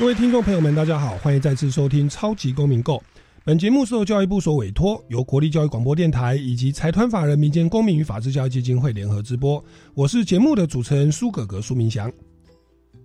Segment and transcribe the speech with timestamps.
[0.00, 2.96] 各位听众朋友们，大家好，欢迎再次收听《超级公民购》。
[3.44, 9.62] 本节目是由教育部所委托，由国立教育广播电台以及财团法人民间公民与法治教育基金会联合直播。
[9.92, 12.10] 我是节目的主持人苏格格苏明祥。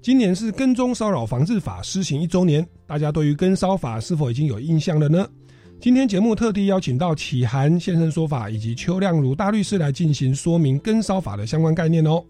[0.02, 5.28] 今年是跟踪骚扰防治法施行一周年，大家对于跟骚法是否已经有印象了呢？
[5.82, 12.24] 今天节目特地邀请到启涵现身说法，以及邱亮如大律师来进行说明跟骚法的相关概念哦。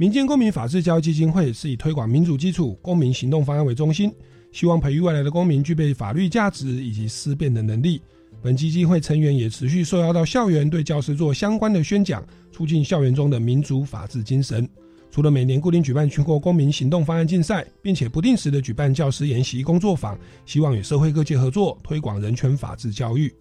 [0.00, 4.14] 民间公民法治教育基金会是以推广民主基础公民行动方案为中心，
[4.52, 8.00] 希望培育未来的公民具备法律价值以及思辨的能力。
[8.40, 14.68] 本基金会成员也持续受邀到校园，对教师做相关的宣讲，促进校园中的民主法治精神。
[15.10, 23.34] 除了每年固定举办全国公民行动方案竞赛，并且不定时的举办教师研习工作坊，希望与社会各界合作推广人权法治教育。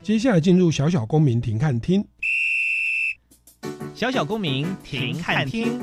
[0.00, 2.02] 接下来进入小小公民庭看厅。
[3.94, 5.80] 小小公民停看听，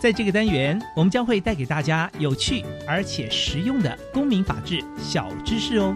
[0.00, 5.94] 在这个单元，我们将会带给大家有趣而且实用的公民法治小知识哦。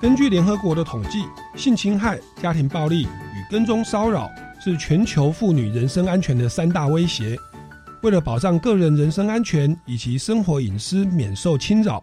[0.00, 1.24] 根据联合国的统计，
[1.56, 7.38] 性侵害、家庭暴力与跟踪骚扰是全球妇女人身安全的三大威胁。
[8.02, 12.02] 为了保障个人人身安全以及生活隐私免受侵扰，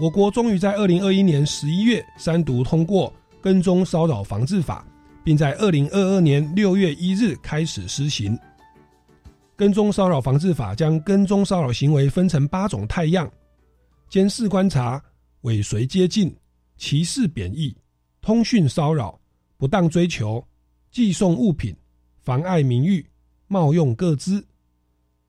[0.00, 3.08] 我国终于在二零二一年十一月三读通过
[3.40, 4.84] 《跟踪骚扰防治法》，
[5.22, 8.36] 并在二零二二年六月一日开始施行。
[9.54, 13.30] 《跟踪骚扰防治法》将跟踪骚扰行为分成八种态样：
[14.08, 15.00] 监视观察、
[15.42, 16.34] 尾随接近、
[16.76, 17.74] 歧视贬义、
[18.20, 19.16] 通讯骚扰、
[19.56, 20.44] 不当追求、
[20.90, 21.72] 寄送物品、
[22.24, 23.06] 妨碍名誉、
[23.46, 24.44] 冒用各资。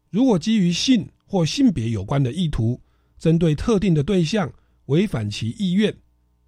[0.09, 2.79] 如果基于性或性别有关的意图，
[3.17, 4.51] 针对特定的对象
[4.85, 5.95] 违反其意愿，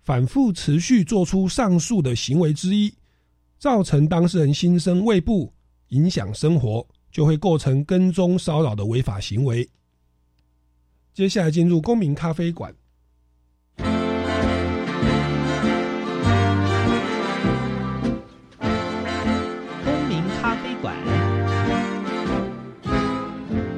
[0.01, 2.93] 反复持续做出上述的行为之一，
[3.57, 5.53] 造成当事人心生畏怖，
[5.89, 9.67] 影响生活，就会构成跟踪骚扰的违法行为。
[11.13, 12.73] 接下来进入公民咖啡馆。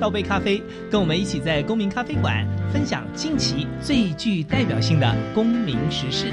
[0.02, 6.32] 倒杯咖啡，跟我们一起在公民咖啡馆分享近期最具代表性的公民时事。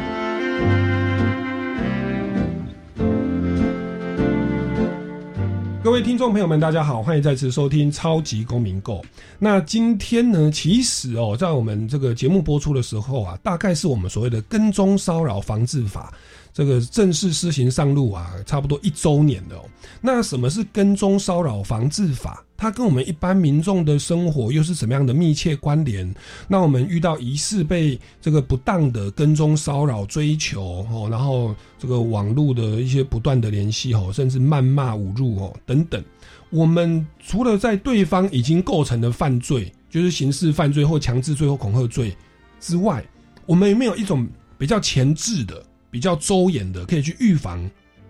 [5.84, 9.02] 各位听众朋友们，大家好，欢迎再次收听《超级公民购》。
[9.38, 16.10] 那今天呢，其实哦，在我们这个节目播出的时候啊，大概是我们所谓的跟踪骚扰防治法。
[16.54, 19.62] 这个正式施行上路啊，差不多一周年了。
[20.00, 22.42] 那什么是跟踪骚扰防治法？
[22.58, 26.12] 它跟我们一般民众的生活又是怎么样的密切关联？
[26.48, 36.04] 那我们遇到疑似被这个不当的跟踪骚扰追求哦，然后这个网络的一些不断的联系哦，甚至谩骂侮辱哦等等，
[36.50, 42.12] 我们除了在对方已经构成的犯罪，就是刑事犯罪或强制罪或恐吓罪
[42.58, 43.02] 之外，
[43.46, 44.26] 我们有没有一种
[44.58, 45.64] 比较前置的？
[45.90, 47.58] 比较周延的，可以去预防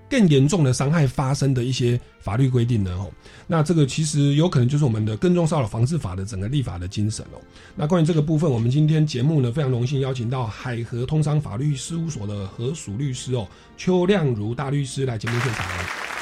[0.09, 2.91] 更严重的伤害发生的一些法律规定呢？
[2.93, 3.11] 哦，
[3.47, 7.41] 那这个其实有可能就是我们的跟踪骚扰防治法的整个立法的精神哦。
[7.75, 13.47] 那关于这个部分，我们今天节目呢非常荣幸邀请到海河通商法律事务所的合署律师哦
[13.77, 16.18] 邱亮如大律师来节目现场。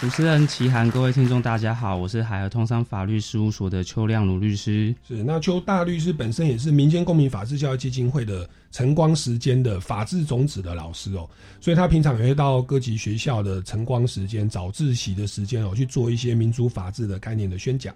[0.00, 4.94] 主持人齐涵，各位听众，大家好，我是海河通商法律事务所的邱亮鲁律师。
[5.06, 11.28] 是，那邱大律师本身也是民间公民法治教育基金会的晨光时间的法治种子的老师哦，
[11.60, 17.92] 所以他平常也会到各级学校的晨光时间、早自习的时间哦，去做一些民主法治的概念的宣讲。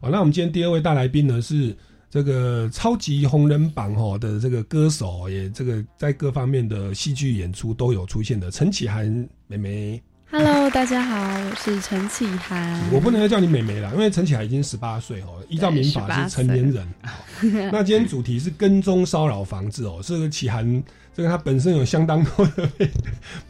[0.00, 1.76] 好，那我们今天第二位大来宾呢是
[2.08, 10.02] 这个超级红人榜哦的这个歌手，也这个在各方面的戏剧演出都有出现的陈启涵妹妹。
[10.34, 12.80] Hello，大家好，我是陈启涵。
[12.90, 16.88] 我不能再叫你美眉了，因为陈启涵已经十八岁哦，依照民法是成年人。
[17.70, 20.82] 那今天主题是跟踪骚扰防治哦，这个启涵，
[21.14, 22.66] 这个他本身有相当多的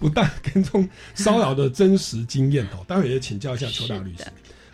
[0.00, 4.24] 不但跟踪骚扰的真实经验哦， 待会也请教一下邱大律师。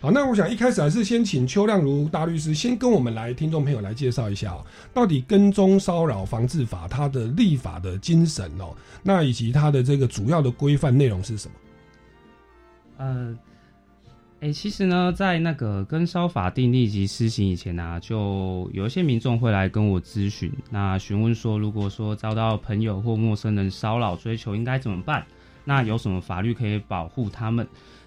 [0.01, 4.65] 好，那我想一开始还是先请邱亮如大律师先跟我们来听众朋友来介绍一下哦，
[4.95, 11.53] 到底跟踪骚扰防治法它的立法的精神哦，那以及它的这个主要的规范内容是什么？
[12.99, 13.33] 呃，
[14.41, 25.25] 哎、其实呢，在那个跟烧法定立即施行以前呢、就有一些民众会来跟我咨询，那询问说，如果说遭到朋友或陌生人骚扰追求，应该怎么办？
[25.63, 27.65] 那有什么法律可以保护他们？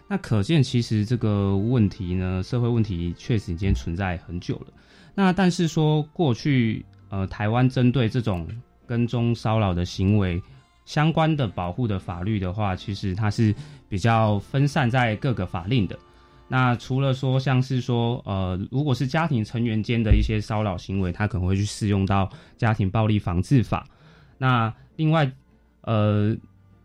[0.08, 4.66] 那可见，其实这个问题呢，社会问题确实已经存在很久了。
[5.14, 8.46] 那但是说过去，呃，台湾针对这种
[8.86, 10.42] 跟踪骚扰的行为
[10.84, 13.54] 相关的保护的法律的话，其实它是
[13.88, 15.98] 比较分散在各个法令的。
[16.48, 23.86] 那除了说像是说，呃，如果是家庭成员间的一些骚扰行为，它可能会去适用到家庭暴力防治法。
[24.36, 25.32] 那另外，
[25.80, 26.36] 呃，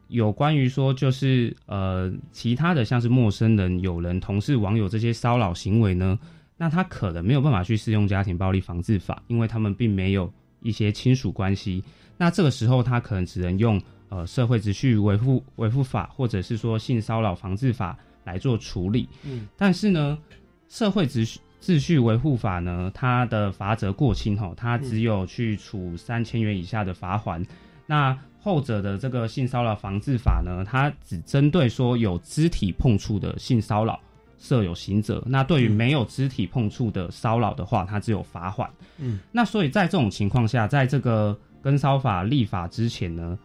[0.08, 6.18] 有关于说就是呃其他的像是陌生人、友人、同事、网友这些骚扰行为呢，
[6.56, 11.84] 那他可能没有办法去适用家庭暴力防治法，因为他们并没有一些亲属关系。
[12.18, 19.08] 那这个时候，他可能只能用呃社会秩序维护维护法，或者是说性骚扰防治法来做处理。
[19.24, 20.18] 嗯，但是呢，
[20.68, 27.46] 社会秩序秩序维护法呢，它的罚则过轻吼，它只有去处三千元以下的罚款。
[27.86, 34.00] 那后者的这个性骚扰防治法呢，它只针对说有肢体碰触的性骚扰
[34.38, 35.22] 设有刑责。
[35.26, 38.70] 那对于没有肢体碰触的骚扰的话，它只有罚款。
[38.98, 41.38] 嗯，那所以在这种情况下，在这个
[41.68, 43.38] 跟骚法立法之前呢，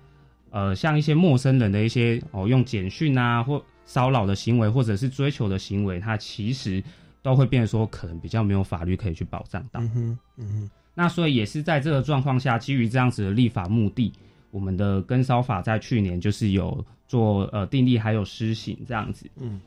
[0.51, 6.81] 呃，像一些陌生人的一些哦用简讯啊或骚扰的行为，或者是追求的行为，它其实
[7.21, 9.81] 都会变得说可能比较没有法律可以去保障到。
[9.81, 14.13] 嗯哼，嗯哼，那所以也是在这个状况下，基于这样子的立法目的，
[14.53, 19.27] 我们的跟骚法在去年就是有做呃订立还有施行这样子。
[19.41, 19.61] 嗯。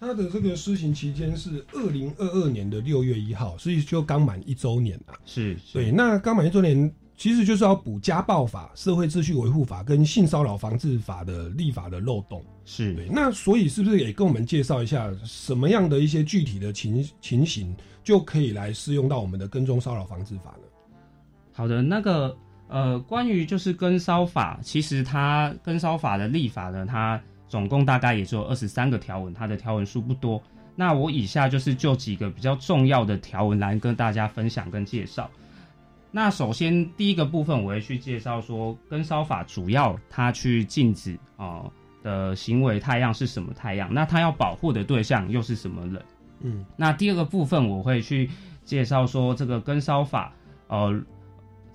[0.00, 5.14] 它的这个施行期间是二零二二年的六月一号，所以就刚满一周年啊。
[5.24, 12.44] 是，对，那刚满一周年，其实就是要补家暴法、社会秩序维护法跟性骚扰防治法的立法的漏洞。
[12.64, 17.74] 是对，那所以是不是也跟我们介绍一下什么样的一些具体的情情形，
[18.04, 20.66] 就可以来适用到我们的跟踪骚扰防治法呢？
[21.52, 22.36] 好的，那个
[22.68, 27.18] 呃，关于就是跟骚法，其实它跟骚法的立法呢，它
[27.48, 30.42] 总共大概也只有二十三个条文，它的条文数不多。
[30.74, 35.30] 那我以下就是就几个比较重要的条文来跟大家分享跟介绍。
[36.16, 41.70] 那首先第一个部分，我会去介绍说跟烧法主要它去禁止哦、
[42.02, 46.02] 的行为太阳是什么太阳，那它要保护的对象又是什么人？
[46.40, 48.30] 嗯那第二个部分我会去
[48.64, 50.32] 介绍说这个跟烧法，
[50.68, 50.98] 呃，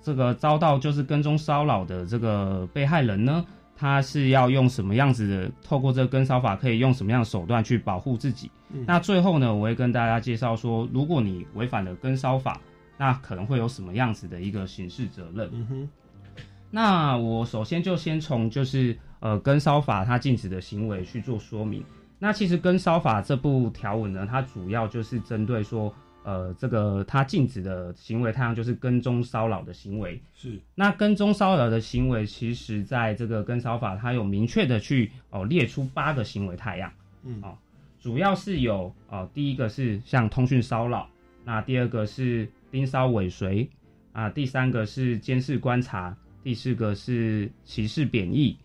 [0.02, 3.46] 这个遭到就是跟踪骚扰的这个被害人呢，
[3.76, 8.50] 他是要用什么样子的，透过这个跟骚法可以用什么样的手段去保护自己。
[8.72, 12.60] 嗯那最后呢，我会跟大家介绍说，如果你违反了跟骚法，
[12.98, 15.50] 那可能会有什么样子的一个刑事责任。
[15.52, 15.88] 嗯哼，
[16.70, 21.84] 那我首先就先从就是呃跟骚法它禁止的行为去做说明。
[22.18, 25.92] 那其实跟骚法这部条文呢，它主要就是针对说
[26.22, 30.22] 呃这个它禁止的行为，它就是跟踪骚扰的行为。
[30.34, 36.92] 是那跟踪骚扰的行为，其实在这个跟骚法它有明确的去哦列出八个行为太阳。
[37.24, 37.56] 嗯哦
[38.00, 41.08] 主要是有哦，第一个是像通讯骚扰，
[41.44, 43.68] 那第二个是盯梢尾随，
[44.12, 48.56] 啊，第三个是监视观察，第四个是歧视贬义，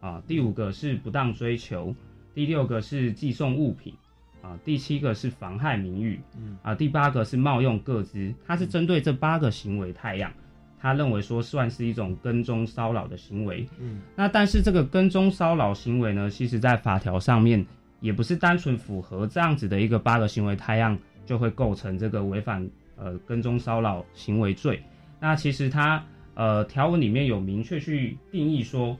[0.00, 1.92] 啊，第五个是不当追求，
[2.32, 3.92] 第六个是寄送物品，
[4.40, 6.56] 啊，第七个是妨害名誉，嗯。
[6.62, 10.32] 啊，第八个是冒用各资，他是针对这八个行为太阳，
[10.78, 14.00] 他认为说算是一种跟踪骚扰的行为，嗯。
[14.14, 17.66] 那但是这个跟踪骚扰行为呢，其实在法条上面
[17.98, 22.64] 也不是单纯符合这样子的一个八个行为太阳就会构成这个违反
[22.98, 24.82] 呃跟踪骚扰行为罪。
[25.20, 28.96] 那其实它呃条文里面有明确去定义说，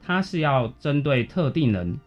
[0.00, 1.98] 它是要针对特定人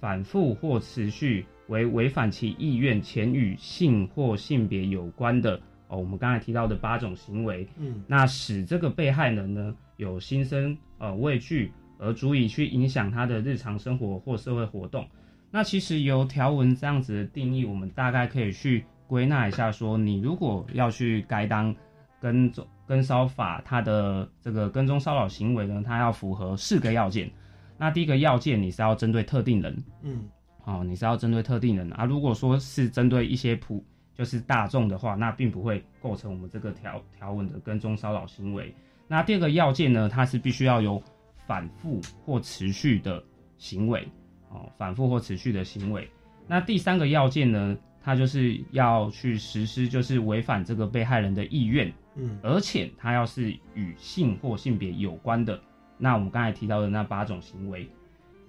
[0.00, 15.06] 反复或持续为违反其意愿前与性或性别有关的哦，我们刚才提到的八种行为，嗯那使这个被害人呢有心生呃畏惧，而足以去影响他的日常生活或社会活动。
[15.50, 21.72] 那其实由条文这样子的定义，我们大概可以去归纳一下说你如果要去该当
[22.20, 27.30] 跟踪跟骚法，它的这个跟踪骚扰行为呢，它要符合四个要件。
[27.78, 30.24] 那第一个要件，你是要针对特定人，嗯
[30.64, 32.04] 哦，你是要针对特定人啊。
[32.04, 33.84] 如果说是针对一些普
[34.16, 38.74] 就是大众的话，那并不会构成我们这个条条文的跟踪骚扰行为。
[39.06, 41.00] 那第二个要件呢，它是必须要有
[41.46, 43.22] 反复或持续的
[43.58, 44.08] 行为
[44.50, 46.10] 哦，反复或持续的行为。
[46.48, 55.58] 那第三个要件呢，他就是要去实施，就是违反这个被害人的意愿，嗯而且他要是与性或性别有关的，
[55.96, 57.88] 那我们刚才提到的那八种行为，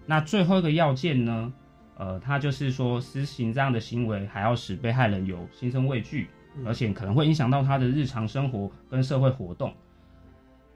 [0.05, 1.53] 那最后一个要件呢，
[1.97, 9.73] 呃，他就是说施行这样的行为，还要使被害人有心生畏惧，嗯而且可能会影响到他的日常生活跟社会活动。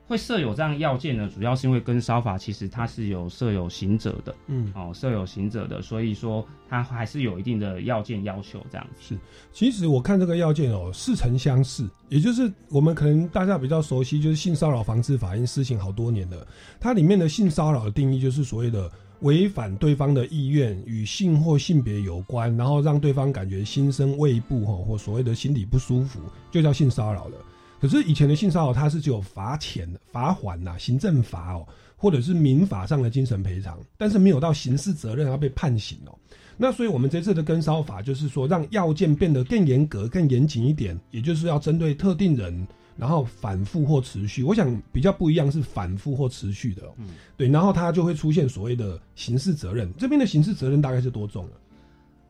[0.10, 9.16] 会设有这样要件呢，主要是因为跟烧法其实它是有设有行者的嗯，哦，设有行者的，所以说它还是有一定的要件要求这样子。
[9.16, 9.20] 是
[9.54, 16.48] 其实我看这个要件哦，似曾相识，也就是我们可能大家比较熟悉，就是性骚扰防治法已经施行好多年了。
[16.80, 27.38] 它里面的性骚扰的定义就是所谓的违反对方的意愿，与性或性别有关，然后让对方感觉心生畏怖哈，或所谓的心理不舒服，就叫性骚扰了。
[27.80, 36.18] 可是以前的性骚扰，它是只有罚钱、罚款呐、行政罚哦，或者是民法上的精神赔偿，但是没有到刑事责任要被判刑哦。
[36.58, 42.68] 那所以，我们这次的跟骚法就是说，让要件变得更严格、更严谨一点，也就是要针对特定人，
[42.98, 44.44] 然后反复或持续。
[44.44, 47.08] 我想比较不一样是反复或持续的、哦，嗯
[47.38, 49.90] 对，然后它就会出现所谓的刑事责任。
[49.98, 51.52] 这边的刑事责任大概是多重了？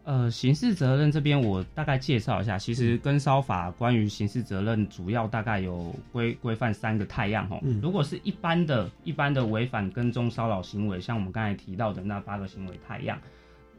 [0.06, 7.60] 呃，刑事责任这边我大概介绍一下，其实跟烧法关于刑事责任主要大概有规规范三个太阳哦。
[7.62, 13.20] 嗯如果是一般的、一般的违反跟踪骚扰行为，像我们刚才提到的那八个行为太阳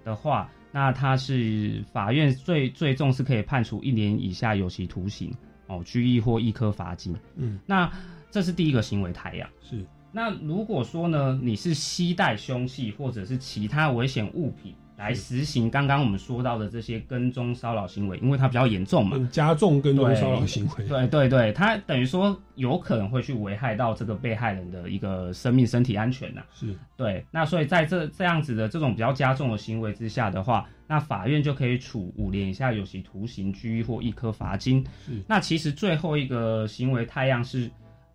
[0.04, 5.34] 的话，那它是法院最最重是可以判处一年以下有期徒刑
[5.66, 7.16] 哦，拘役或一颗罚金。
[7.34, 7.90] 嗯，那
[8.30, 9.48] 这是第一个行为太阳。
[9.60, 20.84] 是，那如果说呢，你是携带凶器或者是其他危险物品来实行刚刚我们说到的这些跟踪骚扰行为，因为它比较严重嘛，嗯，加重跟踪对骚扰行为。
[20.84, 34.84] 对对对，它等于说有可能会去危害到这个被害人的一个生命、身体安全呐、是，对，那所以在这这样子的这种比较加重的行为之下的话，那法院就可以处五年以下有期徒刑、拘役或一颗罚金。
[35.06, 37.70] 是那其实最后一个行为太阳是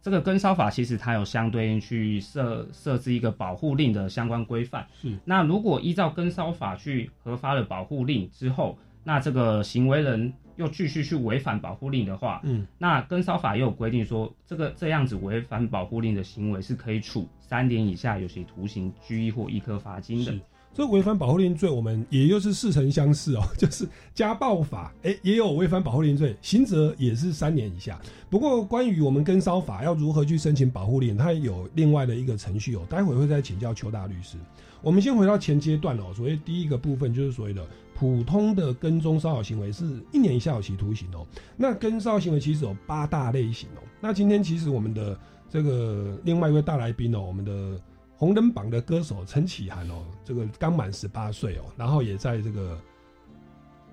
[0.06, 4.86] 这个跟烧法，其实它有相对应去设设置一个保护令的相关规范。
[5.02, 20.40] 是，那如果依照跟烧法去核发了保护令之后，那这个行为人又继续去违反保护令的话，嗯，那跟烧法也有规定说，这个这样子违反保护令的行为是可以处三年以下有期徒刑、拘役或一颗罚金的是。
[20.76, 27.98] 这违反保护令罪，我们也就是似曾相识哦， 就是家暴法，哎、也有违反保护令罪，刑责也是三年以下。
[28.30, 34.36] 不过，关于我们跟骚法要如何去申请保护令，它有另外的一个程序哦，待会会再请教邱大律师。
[34.82, 37.66] 我们先回到前阶段哦，所谓第一个部分就是所谓的
[37.96, 41.26] 普通的跟踪骚扰行为是一年以下有期徒刑哦。
[41.56, 43.80] 那跟骚行为其实有八大类型哦。
[44.02, 45.18] 那今天其实我们的
[45.50, 47.80] 这个另外一位大来宾哦，我们的
[48.18, 52.80] 红人榜的歌手陈启涵哦，这个刚满十八岁哦，然后也在这个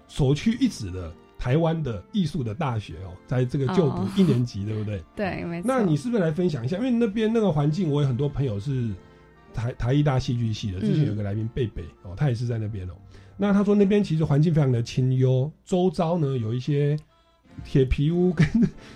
[0.09, 5.03] 首屈一指的台湾的艺术的大学哦，在这个就读哦一年级，对不对？
[5.17, 5.67] 对，没错。
[5.67, 6.77] 那你是不是来分享一下？
[6.77, 8.91] 因为那边那个环境，我有很多朋友是
[9.53, 12.93] 台台艺大戏剧系的，之前有个来宾贝贝哦，他也是在那边哦。
[13.37, 16.97] 那他说那边其实环境非常的清幽，周遭呢有一些
[17.65, 18.47] 铁皮屋，跟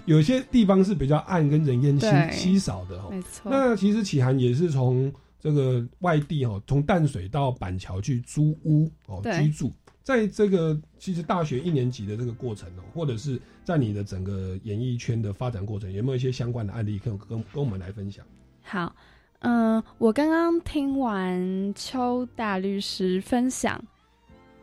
[0.05, 3.09] 有些地方是比较暗跟人烟稀稀少的哦。
[3.11, 3.51] 没错。
[3.51, 9.73] 那其实启涵也是从这个外地哦，从淡水到板桥去租屋哦对居住。
[10.03, 18.25] 在这个其实大学一年级的这个过程哦，或者是在你的整个演艺圈的发展过程，有没有一些相关的案例可以跟跟我们来分享？
[18.63, 18.95] 好，
[19.41, 23.83] 嗯、我刚刚听完邱大律师分享，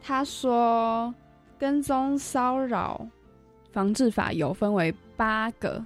[0.01, 1.13] 他说
[1.59, 3.05] 跟踪骚扰
[3.73, 5.83] 防治法有分为八个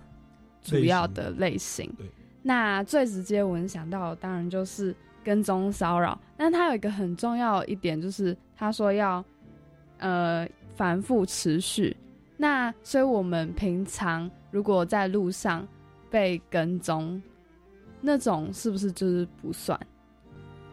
[0.61, 1.91] 主要的类型。
[1.97, 2.05] 对，
[2.43, 9.25] 那最直接我能想到的当然就是跟踪骚扰，但它有一个很重要一点，就是他说要
[9.97, 11.97] 呃反复持续。
[12.37, 15.67] 那所以我们平常如果在路上
[16.11, 17.19] 被跟踪，
[17.99, 19.79] 那种是不是就是不算？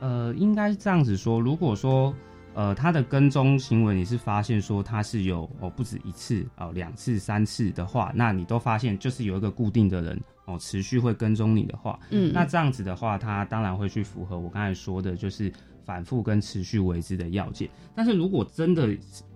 [0.01, 1.41] 呃，应该是这样子说。
[1.41, 2.15] 如果说
[2.55, 15.53] 呃他的跟踪行为你是发现说他是有哦不止一次哦两次三次的话，那你都发现就是有一个固定的人哦持续会跟踪你的话，嗯，那这样子的话，他当然会去符合我刚才说的，就是
[15.85, 17.69] 反复跟持续为之的要件。
[17.95, 18.87] 但是如果真的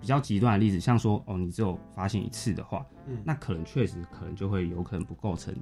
[0.00, 5.54] 比较极端的例子，像说哦你只有发现一次的话，嗯那可能确实可能就会有可能不构成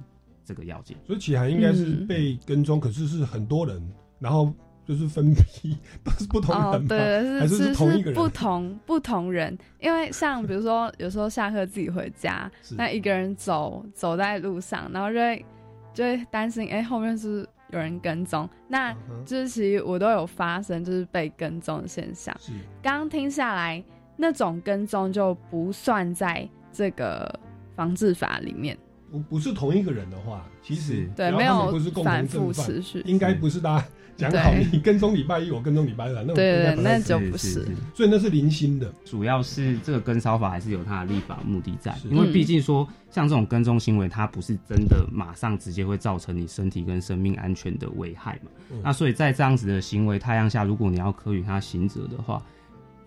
[0.44, 0.96] 这个要件。
[1.06, 3.82] 所以启涵应该是嗯被跟踪，可是是很多人，
[4.18, 4.52] 然后
[4.87, 6.85] 就是分批都是不同人哦，吗？
[6.88, 15.45] 对，还是是同一个人不同不同人，因为像比如说有时候下课自己回家，那一个人走走在路上，然后就会
[15.93, 18.49] 就会担心，哎、后面是不是有人跟踪。
[18.69, 18.93] 那
[19.25, 22.33] 就是其实我都有发生就是被跟踪的现象。
[22.81, 23.83] 刚听下来，
[24.16, 27.40] 那种跟踪就不算在这个
[27.75, 28.78] 防治法里面，
[29.10, 33.02] 不不是同一个人的话，其实对，没有不是共反复同正犯，持续。
[33.06, 48.50] 应该不是大家讲好你跟踪礼拜一，我跟踪礼拜二，那种对对那就不是所以那是零星的，主要是这个跟骚法还是有它的立法目的在，因为毕竟说像这种跟踪行为，它不是真的马上直接会造成你身体跟生命安全的危害嘛。
[48.72, 48.80] 嗯。
[48.82, 52.42] 那所以在这样子的行为太阳下，如果你要科予他刑责的话，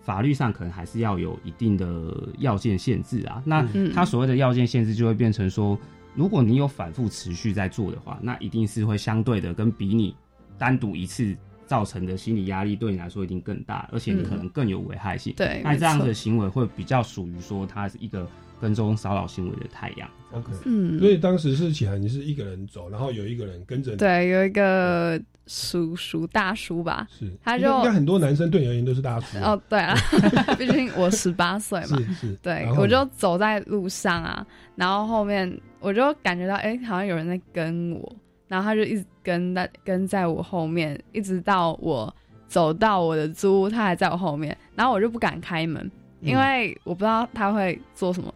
[0.00, 3.42] 法律上可能还是要有一定的要件限制啊。
[3.44, 5.78] 那嗯它所谓的要件限制就会变成说，
[6.14, 10.14] 如果你有反复持续在做的话，那一定是会相对的跟比你
[10.58, 15.32] 单独一次造成的心理压力对你来说一定更大，而且你可能更有危害性。
[15.36, 18.28] 对，那这样的行为会比较属于说它是一个
[18.60, 20.08] 跟踪骚扰行为的太阳。
[20.32, 20.52] OK。
[20.64, 27.06] 嗯，所以当时是启涵，你是一个人走，然后有一个人跟着你，对，有一个叔叔大叔吧。
[27.10, 29.96] 是，他就应该很多男生对你而言都是大叔啊，哦，对啊，
[30.58, 31.86] 毕竟我十八岁嘛。
[31.86, 42.14] 是是，对我就走在路上啊，然后后面我就感觉到，哎、好像有人在跟我，然后他就一直跟在跟在我后面，一直到我
[42.46, 45.82] 走到我的租屋，他还在我后面，然后我就不敢开门，
[46.20, 48.32] 嗯因为我不知道他会做什么，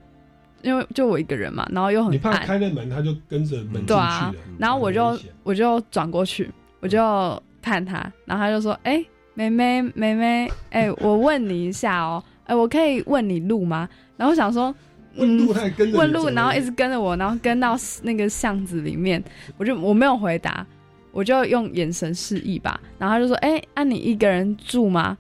[0.65, 9.05] 因为就我一个人嘛，然后又很你怕暗，开了门，他就跟着门进去对啊了，然后我就我就转过去，我就看他，然后他就说：“哎、
[9.35, 14.75] 妹妹妹妹， 哎、我问你一下哦，哎、我可以问你路吗？”然后我想说，
[15.17, 19.23] 问路，他也跟问路，然后一直跟着我，然后跟到那个巷子里面，
[19.57, 20.67] 我就我没有回答，
[21.13, 25.17] 我就用眼神示意吧，然后他就说：“哎、啊你一个人住吗？”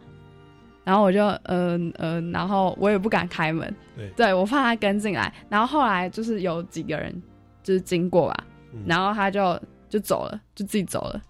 [0.85, 3.75] 然后我就嗯呃然后我也不敢开门，
[4.17, 4.33] 对。
[4.35, 7.23] 我怕他跟进来，然后后来就是有几个人
[7.62, 8.83] 就是经过吧，嗯。
[8.87, 11.23] 然后他就就走了，就自己走了，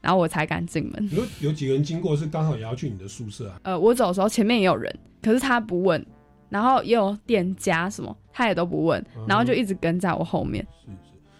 [0.00, 1.10] 然后我才敢进门。
[1.10, 3.60] 有有几个人经过是刚好也要去你的宿舍啊？
[3.64, 6.04] 呃，我走的时候前面也有人，可是他不问，
[6.50, 10.66] 然后也有店家什么，他也都不问，嗯然后就一直跟在我后面。
[10.84, 10.94] 是是，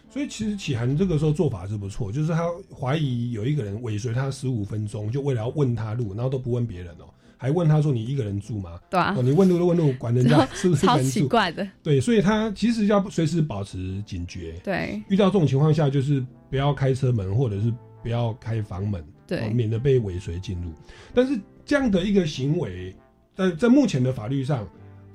[0.08, 7.04] 所以其实启涵这个时候做法是不错，就是他怀疑有一个人尾随他十五分钟，就为了要问他路，然后都不问别人哦、
[7.42, 8.78] 还问他说你一个人住吗？
[8.88, 11.10] 对啊哦，，你问路都问路，管人家 是不是人住？
[11.10, 20.70] 奇怪的，对，所以他其实要随时保持警觉，对遇到这种情况下，就是不要开车门，或者是不要开房门，哦对，免得被尾随进入。
[21.12, 22.94] 但是这样的一个行为，
[23.34, 24.64] 在在目前的法律上，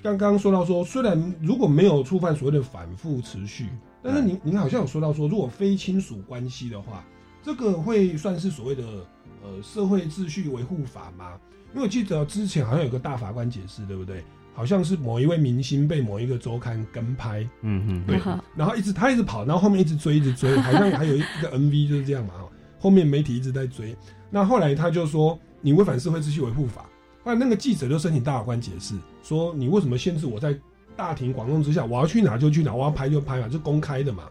[0.03, 3.69] 刚刚说到说，虽然如果没有触犯所谓的反复持续，
[4.03, 7.05] 但是您您好像有说到说，如果非亲属关系的话，
[7.41, 8.83] 这个会算是所谓的
[9.47, 11.33] 呃社会秩序维护法吗？
[11.73, 14.23] 因为我记得之前好像有个大法官解释，对不对？
[14.53, 18.19] 好像是某一位明星被某一个周刊跟拍，嗯嗯，对
[18.55, 23.95] 然后一直他一直跑，然后后面一直追，一直追，好像还有一个 MV 就是这样嘛，哦后面媒体一直在追。
[24.31, 26.89] 那后来他就说你违反社会秩序维护法，
[27.23, 30.57] 后来那个记者就申请大法官解释，说你为什么限制我在
[30.95, 34.23] 大庭广众之下，我要去哪就去哪，我要拍就拍嘛，就公开的嘛。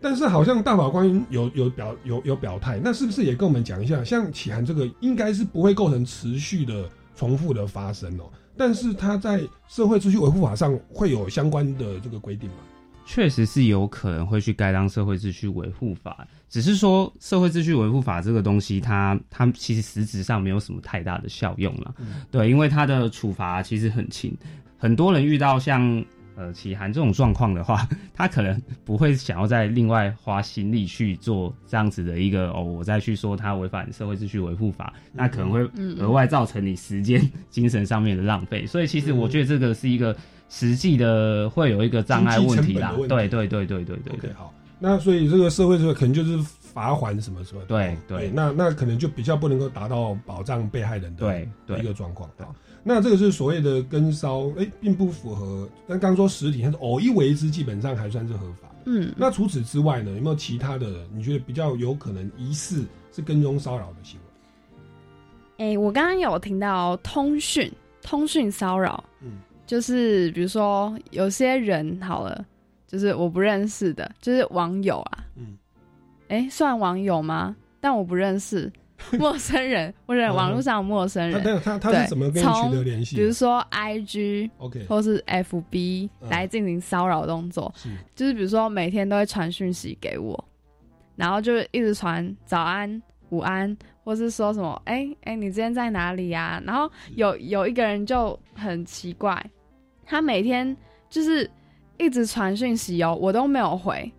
[0.00, 4.02] 但是好像大法官有有表有有表态，那是不是也跟我们讲一下？
[4.04, 12.56] 像启涵这个应该是不会构成持续的重复的发生哦，但是他在社会秩序维护法上会有相关的这个规定吗？
[13.04, 21.94] 确实是有可能会去盖当社会秩序维护法，只是说社会秩序维护法这个东西它，它其实实质上没有什么太大的效用了。
[21.98, 24.36] 嗯对，因为它的处罚其实很轻，
[24.76, 26.04] 很多人遇到像
[26.38, 37.20] 呃启涵这种状况的话，他可能不会想要再另外花心力去做这样子的一个哦，我再去说他违反社会秩序维护法，那可能会嗯额外造成你时间、
[37.50, 38.64] 精神上面的浪费。
[38.64, 40.16] 所以其实我觉得这个是一个
[40.48, 44.32] 实际的会有一个障碍问题啦对对对对对对 OK，对。
[44.34, 48.30] 好，那所以这个社会这个可能就是罚款什么什么，对哦对。
[48.32, 51.78] 那那可能就比较不能够达到保障被害人的对对。
[51.80, 52.30] 一个状况。
[52.88, 55.68] 那这个是所谓的跟骚，哎、并不符合。
[55.86, 58.84] 但刚刚说实体，但是偶一为之，基本上还算是合法的。
[58.86, 64.18] 嗯，那除此之外呢，有没有其他的你觉得比较有可能疑似是跟踪骚扰的行
[65.58, 65.66] 为？
[65.66, 67.70] 哎、我刚刚有听到通讯
[68.00, 69.32] 通讯骚扰，嗯
[69.66, 72.42] 就是比如说有些人好了，
[72.86, 75.58] 就是我不认识的，就是网友啊，嗯，
[76.28, 77.54] 哎、算网友吗？
[77.80, 78.72] 但我不认识
[79.18, 83.16] 陌生人，或者网络上的陌生人，他他他对是怎么跟你取得联系？
[83.16, 86.28] 比如说 IG，OK，或是 FB 嗯。
[86.30, 87.72] 来进行骚扰动作，
[88.14, 90.44] 就是比如说每天都会传讯息给我，
[91.16, 99.42] 然后就一直传早安、午安，或是说什么哎哎、你今天在哪里呀、然后有有一个人就很奇怪，
[100.04, 100.76] 他每天
[101.08, 101.48] 就是
[101.98, 104.10] 一直传讯息哦，我都没有回。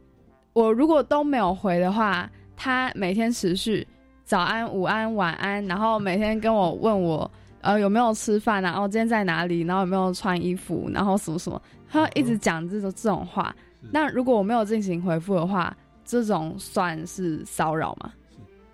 [0.53, 3.87] 我如果都没有回的话，他每天持续
[4.29, 7.29] 早安、午安、晚安，然后每天跟我问我
[7.61, 11.39] 呃有没有吃饭啊，然后今天在哪里，然后有没有穿衣服，然后什么？
[11.39, 13.55] 什么，他一直讲这种这种话。
[13.89, 18.13] 那如果我没有进行回复的话，这种算是骚扰吗？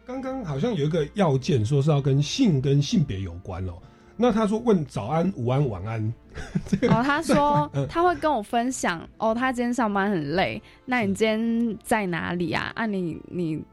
[0.05, 3.75] 刚刚好像有一个要件，说是要跟性跟性别有关哦。
[4.17, 6.13] 那他说问早安、午安、晚安。
[6.89, 12.73] 哦，他说他会跟我分享哦，他今天上班很累，那你今天在哪里啊？
[12.75, 13.63] 啊，你你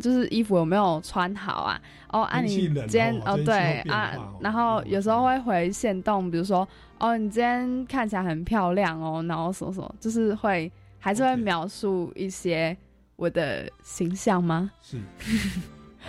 [0.00, 1.80] 就是衣服有没有穿好啊？
[2.10, 6.66] 哦，啊，你今天哦对啊，然后有时候会回线动，比如说
[6.98, 12.76] 哦，你今天看起来很漂亮哦，然后什么什么，就是会还是会描述一些
[13.14, 14.68] 我的形象吗？
[14.82, 14.98] 是。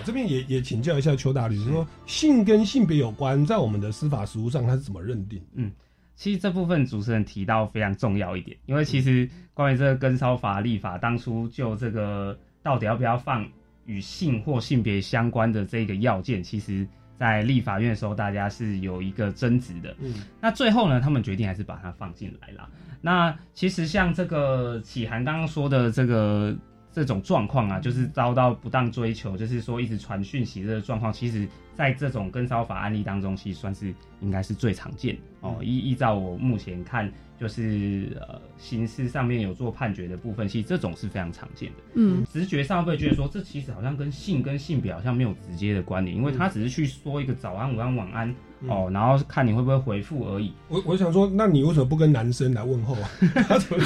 [0.03, 5.41] 这边也也请教一下邱大律师，说性跟性别有关，在我们的司法实务上，它是怎么认定？
[5.53, 5.71] 嗯，
[6.15, 13.45] 其实这部分主持人提到非常重要一点，因为其实关于这个跟烧法立法，当初就这个到底要不要放
[13.85, 16.87] 与性或性别相关的这个要件，其实
[17.19, 19.95] 在立法院的时候，大家是有一个争执的。
[19.99, 22.67] 嗯，那最后呢，他们决定还是把它放进来了。
[23.01, 26.55] 那其实像这个启涵刚刚说的这个。
[26.91, 35.57] 这种状况啊，就是遭到不当追求，就是说一直传讯息这个状况，其实在这种跟骚法案例当中，其实算是应该是最常见哦。
[35.61, 41.77] 依依照我目前看，就是呃刑事上面有做判决的部分，其实这种是非常常见的。
[41.95, 48.35] 嗯，直觉上会觉得说，这其实好像跟性跟性别好像没有直接的关联，因为他只是去说一个早安、午安、晚安。
[48.67, 50.53] 哦，然后看你会不会回复而已。
[50.67, 53.09] 我我想说，那你为什么不跟男生来问候啊？
[53.47, 53.83] 他怎么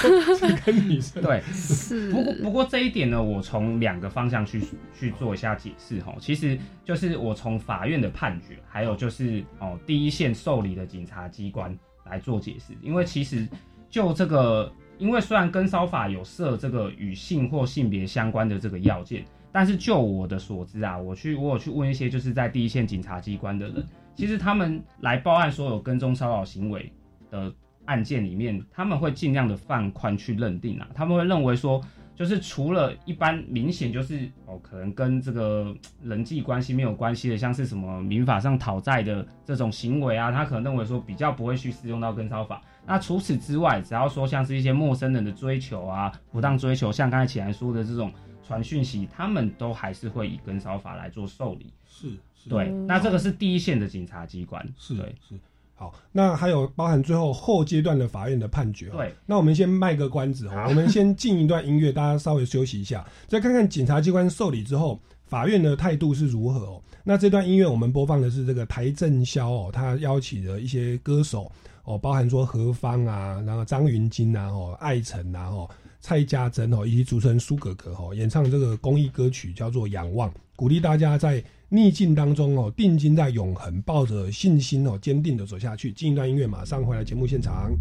[0.65, 1.23] 跟女生？
[1.23, 2.11] 对，是。
[2.11, 4.61] 不过不过这一点呢，我从两个方向去
[4.99, 6.13] 去做一下解释哈。
[6.19, 11.73] 其实就是我从法院的判决，还有就是哦第一线受理的警察机关
[12.05, 12.73] 来做解释。
[12.81, 13.47] 因为其实
[13.89, 23.85] 就这个，因为虽然跟骚法有设这个与性或性别相关的这个要件，但是就我的所知啊，我去我有去问一些就是在第一线警察机关的人。
[24.15, 26.91] 其实他们来报案说有跟踪骚扰行为
[27.29, 30.87] 的案件里面，他们会尽量的放宽去认定啊。
[30.95, 31.81] 他们会认为说，
[32.15, 42.61] 就是除了一般明显就是哦，可能跟这个人际关系没有关系的，像是什么民法上讨债的这种行为啊，他可能认为说比较不会去适用到跟骚法。
[42.85, 48.11] 那除此之外，只要说像是一些陌生人的追求啊，不当追求，像刚才起来说的这种
[48.43, 51.73] 传讯息，他们都还是会以跟骚法来做受理。
[51.85, 52.09] 是。
[52.37, 55.33] 是对，那这个是第一线的警察机关，是是
[55.75, 55.93] 好。
[56.11, 58.87] 那还有包含最后后阶段的法院的判决。
[58.89, 66.81] 对，那我们先卖个关子哦，我们先进一段音乐，大家稍微休息一下，再看看检察机关受理之后，法院的态度是如何哦。
[67.03, 71.51] 那这段音乐我们播放的是这个台正宵哦，他邀请的一些歌手
[71.83, 81.43] 哦，包含说何方啊，然后张云京啊，哦，艾辰啊，哦，蔡家珍哦，以及主持人苏格格哦，演唱这个公益歌曲叫做《仰望》，鼓励大家在。
[81.75, 85.91] 逆境当中哦，定睛在永恒，抱着信心哦，坚定的走下去。
[85.91, 87.77] 进一段音乐，马上回来节目现场。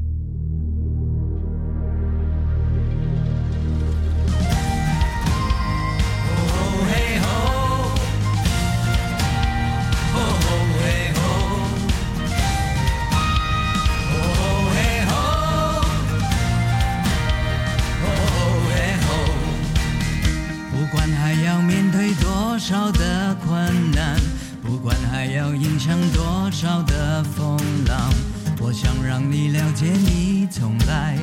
[25.54, 28.12] 要迎向多少的风浪，
[28.58, 31.16] 我想让你了解，你从来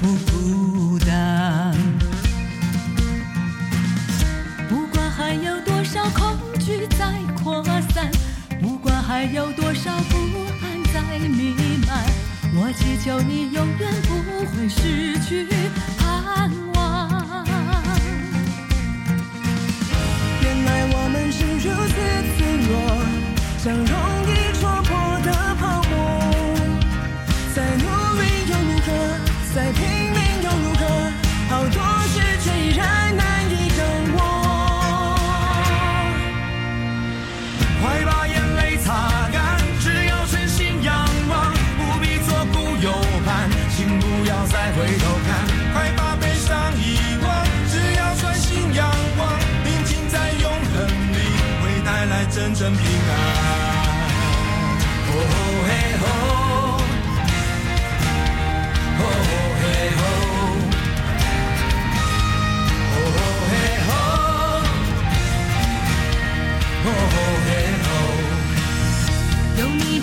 [0.00, 1.72] 不孤单。
[4.68, 7.62] 不管还有多少恐惧在扩
[7.94, 8.10] 散，
[8.60, 10.16] 不管还有多少不
[10.60, 11.54] 安在弥
[11.86, 12.04] 漫，
[12.56, 14.18] 我祈求你永远不
[14.50, 15.46] 会失去
[15.96, 17.46] 盼望。
[20.42, 21.94] 原来我们是如此
[22.36, 22.74] 脆弱，
[23.68, 24.37] 像容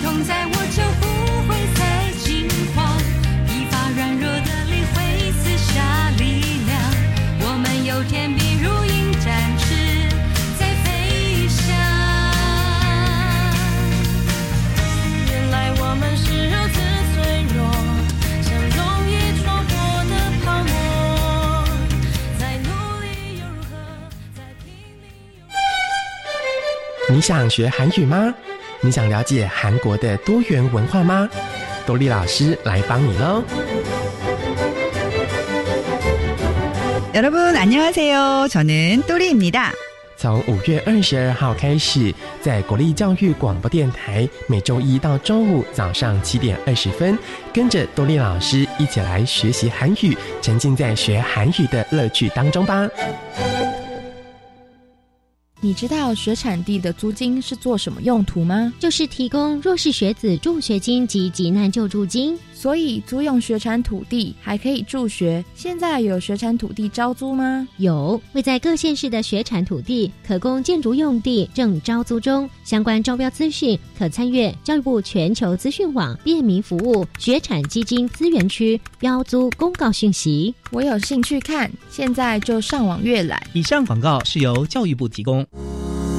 [0.06, 0.22] 风
[1.48, 1.66] 会
[2.16, 2.96] 轻狂，
[3.48, 4.64] 一把软弱的
[5.58, 6.78] 下力量。
[7.40, 8.30] 我们有天
[8.62, 8.84] 如
[9.18, 9.64] 展翅
[10.84, 11.66] 飞翔，
[15.26, 16.78] 原来我们是如此
[17.12, 17.58] 脆弱，
[18.42, 18.48] 像
[20.08, 20.14] 的
[20.44, 20.70] 泡沫。
[22.38, 22.70] 再努
[23.02, 23.04] 力
[23.40, 23.74] 又如何？
[24.36, 24.70] 在拼
[25.02, 25.10] 命，
[27.10, 28.32] 你想学韩语吗？
[28.85, 31.29] 你想了解韩国的多元文化吗？
[31.85, 33.43] 多莉老师来帮你喽！
[37.13, 38.47] 여러분 안녕하세요.
[38.49, 39.71] 저는 또리입니다.
[40.15, 47.17] 从五月二十二号开始，在国立教育广播电台，每周一到周五早上七点二十分，
[47.51, 52.87] 跟着多莉老师一起来学习韩语，沉浸在学韩语的乐趣当中吧。
[55.60, 58.72] 你知道学产地的租金是做什么用途吗？
[58.78, 62.38] 就是提供弱势学子助学金及急难救助金。
[62.66, 65.44] 所以租用学产土地还可以助学。
[65.54, 67.68] 现在有学产土地招租吗？
[67.76, 72.50] 有，位在各县市的学产土地可供建筑用地正招租中。
[72.64, 80.52] 相关招标资讯可参阅教育部全球资讯网便民服务学产基金资源区标租公告讯息。
[80.72, 83.40] 我有兴趣看，现在就上网阅览。
[83.52, 85.46] 以上广告是由教育部提供。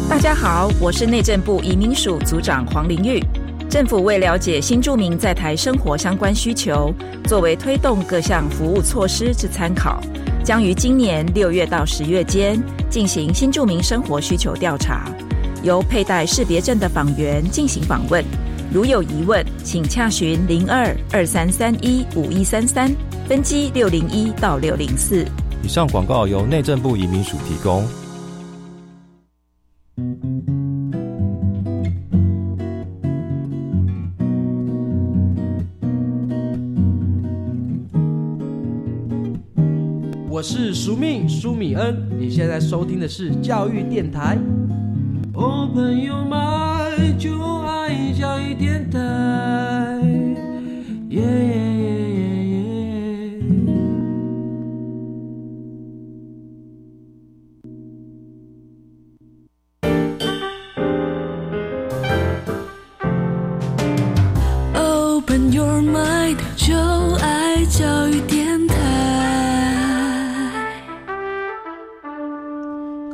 [0.09, 3.21] 大家好，我是内政部移民署组长黄玲玉。
[3.69, 6.93] 政府为了解新住民在台生活相关需求，
[7.25, 10.01] 作为推动各项服务措施之参考，
[10.41, 12.57] 将于今年六月到十月间
[12.89, 15.11] 进行新住民生活需求调查，
[15.63, 18.23] 由佩戴识别证的访员进行访问。
[18.73, 22.89] 如有疑问，请洽询零二二三三一五一三三，
[23.27, 25.25] 分机六零一到六零四。
[25.61, 27.85] 以上广告由内政部移民署提供。
[40.37, 44.37] 我是苏密苏米恩，你现在收听的是教育电台。
[45.33, 48.99] 我朋友们就爱教育电台。
[51.09, 51.23] 耶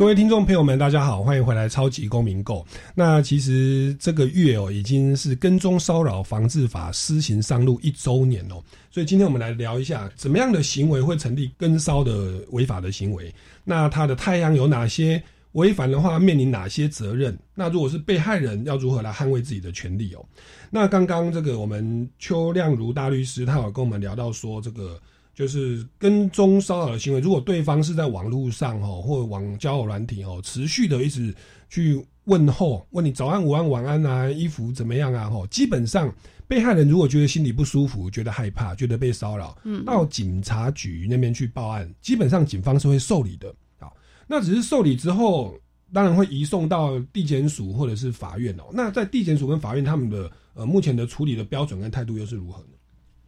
[0.04, 2.56] 各位听众朋友们，大家好，欢迎回来《超级公民购》。
[2.94, 8.62] 那其实这个月哦，已经是《跟踪骚扰防治法》施行上路一周年哦，
[8.92, 13.34] 所以今天我们来聊一下，怎么样的行为会成立跟骚的违法的行为？
[13.64, 15.24] 那它的太阳有哪些？
[15.54, 17.38] 违反的话面临哪些责任？
[17.56, 20.26] 那如果是被害人，要如何来捍卫自己的权利哦？
[20.70, 25.00] 那刚刚这个我们邱亮如大律师，他有跟我们聊到说，这个
[25.34, 31.34] 就是跟踪骚扰的行为，如果对方是在网络上哦，或者网交友软体哦，持续的一直
[31.70, 35.30] 去问候，问你早安、午安、晚安啊，衣服怎么样啊？
[35.30, 36.14] 吼，基本上
[36.48, 43.54] 被害人如果觉得心里不舒服，觉得害怕，觉得被骚扰，嗯到警察局那边去报案，基本上警方是会受理的。
[43.80, 43.92] 好，
[44.28, 45.58] 那只是受理之后，
[45.92, 48.66] 当然会移送到地检署或者是法院哦。
[48.72, 52.74] 那在地检署跟法院他们的呃目前的处理的标准跟态度又是如何呢？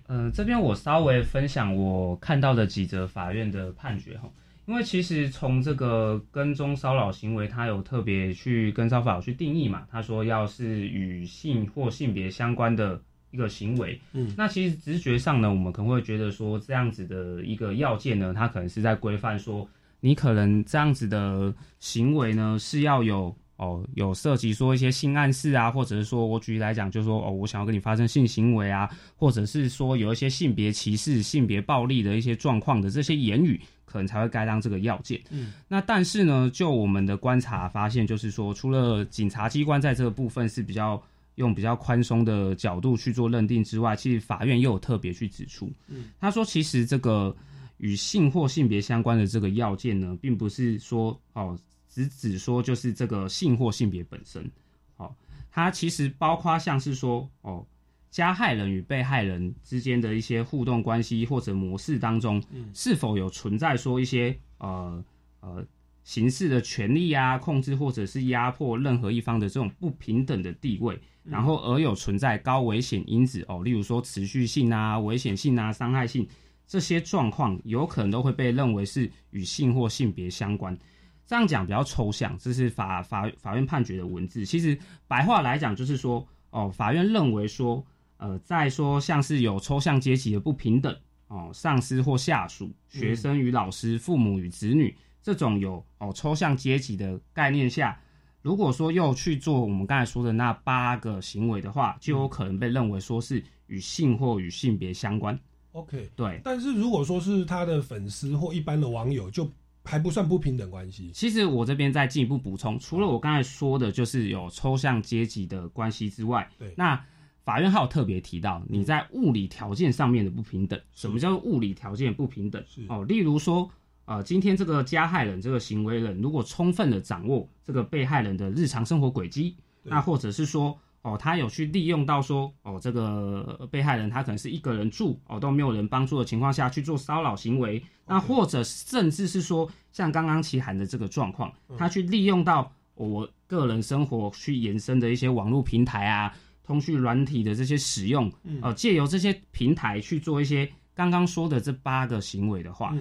[0.08, 4.30] 呃，这边我稍微分享我看到的几则法院的判决哈，
[4.66, 19.68] 因为其实从这个跟踪骚扰行为，它有特别去跟骚法有去定义嘛，他说要是与性或性别相关的一个行为，嗯那其实直觉上呢，我们可能会觉得说这样子的一个要件呢，它可能是在规范说
[20.00, 23.36] 你可能这样子的行为呢是要有。
[23.58, 35.22] 哦，有涉及说一些性暗示啊，或者是说我举例来讲，就是说哦，我想要跟你发生性行为啊，或者是说有一些性别歧视、性别暴力的一些状况的这些言语，可能才会该当这个要件。
[35.30, 41.02] 嗯，那但是呢，就我们的观察发现，就是说，除了警察机关在这个部分是比较
[41.36, 47.34] 用比较宽松的角度去做认定之外，其实法院又有特别去指出，嗯，他说其实这个
[47.78, 51.58] 与性或性别相关的这个要件呢，并不是说哦。
[51.96, 54.52] 只只说就是这个性或性别本身，
[54.98, 55.16] 哦，
[55.50, 57.66] 它其实包括像是说哦，
[58.12, 65.02] 加害人与被害人之间的一些互动关系或者模式当中，嗯是否有存在说一些呃
[65.40, 65.66] 呃
[66.04, 76.28] 形式的权利啊、控制或者是压迫任何一方的这种不平等的地位，嗯然后而有存在高危险因子哦，例如说持续性啊、危险性啊、伤害性
[76.68, 80.78] 这些状况，有可能都会被认为是与性或性别相关。
[81.26, 84.46] 这样讲比较抽象，这是法法法院判决的文字。
[84.46, 87.84] 其实白话来讲，就是说，哦，法院认为说，
[88.18, 90.96] 呃，在说像是有抽象阶级的不平等，
[91.28, 98.00] 哦，上司或下属、学生与老师、父母与子女这种有哦抽象阶级的概念下，
[98.44, 105.38] 如果说又去做我们刚才说的那八个行为的话，就有可能被认为说是与性或与性别相关。
[105.72, 106.40] OK，对。
[106.44, 109.52] 但是如果说是他的粉丝或一般的网友，就
[109.86, 111.12] 还不算不平等关系。
[111.14, 117.02] 其实我这边再进一步补充，除了我刚才说的，就是有抽象阶级的关系之外，对，那
[117.44, 120.80] 法院还有特别提到你在物理条件上面的不平等。
[120.94, 122.62] 什么叫做物理条件不平等？
[122.90, 123.70] 哦，例如说，
[124.06, 130.78] 呃，今天这个加害人这个行为人如果充分的掌握这个被害人的日常生活轨迹，那或者是说。
[131.06, 148.32] 哦，他有去利用到说，哦，这个被害人他可能是一个人住，哦，都没有人帮助的情况下去做骚扰行为，那或者甚至是说，像刚刚齐涵的这个状况，他去利用到我个人生活去延伸的一些网络平台啊，通讯软体的这些使用，
[148.64, 152.96] 呃，借由这些平台去做一些刚刚说的这八个行为的话。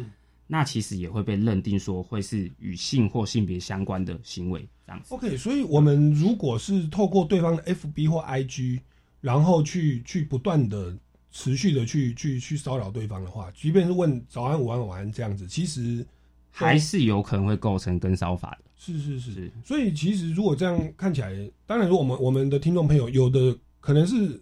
[0.46, 5.14] 那其实也会被认定说会是与性或性别相关的行为这样子。
[5.14, 8.80] OK，所以我们如果是透过对方的 FB 或 IG，
[9.20, 10.94] 然后去去不断的
[11.30, 16.06] 持续的去去去骚扰对方的话，即便是问早安、午安、晚安这样子，其实
[16.50, 18.70] 还是有可能会构成跟骚法的。
[18.76, 19.50] 是是是。
[19.64, 21.32] 所以其实如果这样看起来，
[21.66, 24.40] 当然，如果我们我们的听众朋友有的可能是。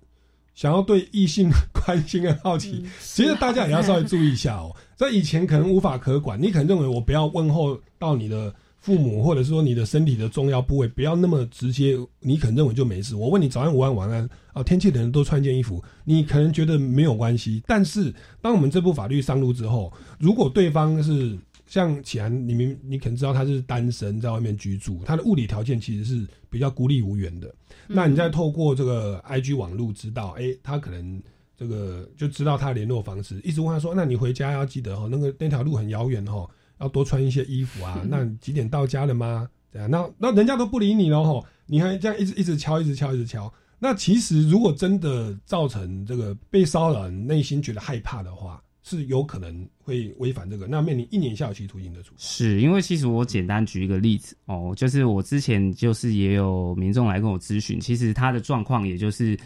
[0.54, 4.70] 想要对异性 关心跟好奇，其实大家也要稍微注意一下哦。
[5.02, 13.14] 在以前可能无法可管，你可能认为我不要问候到你的父母，或者说你的身体的重要部位，不要那么直接，你可能认为就没事。
[13.14, 17.62] 我问你早安、午安、晚安啊，天气的人都穿件衣服，你可能觉得没有关系。
[17.66, 27.54] 但是当我们这部法律上路之后，如果对方是像启安，你明你可能知道他是单身，在外面居住，他的物理条件其实是比较孤立无援的。
[27.86, 31.22] 那你再透过这个 I G 网络知道，哎，他可能
[31.62, 38.05] 这个就知道他的联络方式，一直问他说，那你回家要记得哦，那个那条路很遥远哦，要多穿一些衣服啊。
[38.09, 39.48] 那几点到家了吗？
[39.72, 43.53] 这样，那那人家都不理你了吼，你还这样一直一直敲，一直敲，一直敲。
[43.79, 48.61] 那其实如果真的造成这个被骚扰人内心觉得害怕的话。
[48.85, 52.16] 是有可能会违反这个，那面临一年下有期徒刑的处罚。
[52.18, 59.38] 是因为其实我简单举一个例子哦，就是我之前就是也有民众来跟我咨询，其实他的状况也就是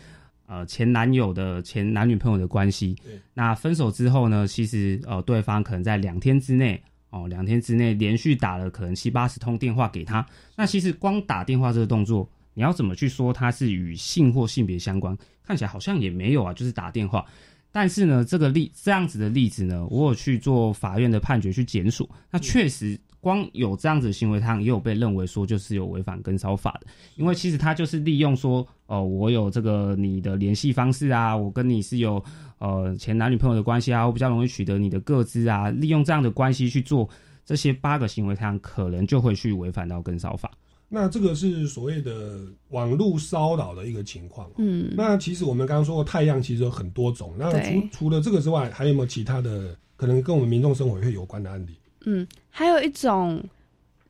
[0.47, 2.97] 呃前男友的前男女朋友的关系。
[3.35, 10.27] 那分手之后呢，其实呃对方可能在两天之内哦，两天之内连续打了可能七八十通电话给他。
[10.57, 15.17] 那其实光打电话这个动作，你要怎么去说它是与性或性别相关？
[15.43, 17.25] 看起来好像也没有啊，就是打电话。
[17.71, 32.23] 但是呢，这个例这样子的例子呢，我有去做法院的判决去检索，那确实光有这样子的行为，他也有被认为说就是有违反跟骚法的，因为其实他就是利用说，哦，我有这个你的联系方式啊，我跟你是有
[32.59, 37.09] 呃前男女朋友的关系啊，我比较容易取得你的个资啊，利用这样的关系去做
[37.45, 40.51] 这些八个行为，他可能就会去违反到跟骚法。
[40.89, 44.49] 那这个是所谓的网络骚扰的一个情况。
[44.57, 47.35] 嗯，那其实我们刚刚说过，太阳其实有很多种。
[47.37, 51.77] 那除除了这个之外，还有没有其他的可能跟我们民众生活会有关的案例？
[52.05, 53.43] 嗯，还有一种，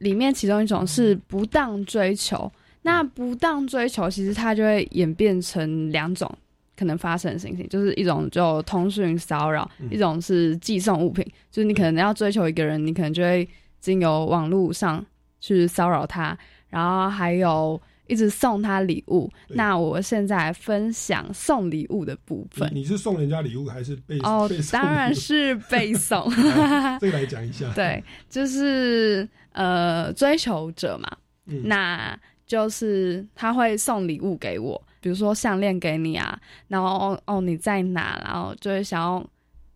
[0.01, 2.53] 里面其中一种是不当追求。
[2.87, 6.33] 那不当追求，其实它就会演变成两种
[6.77, 11.27] 可能发生的情形，就是一种就通讯骚扰，一种是寄送物品。
[11.51, 13.49] 就是你可能要追求一个人，你可能就会
[13.81, 15.05] 经由网络上
[15.41, 16.39] 去骚扰他。
[16.69, 22.71] 然后还有一直送他礼物，那我现在分享送礼物的部分。
[22.75, 24.49] 你是送人家礼物还是被哦？
[24.71, 26.29] 当然是被送。
[27.01, 27.73] 这个来讲一下。
[27.75, 31.11] 对，就是呃，追求者嘛，
[31.65, 39.25] 那就是他会送礼物给我，比如说项链给你啊，然后哦你在哪，然后就会想要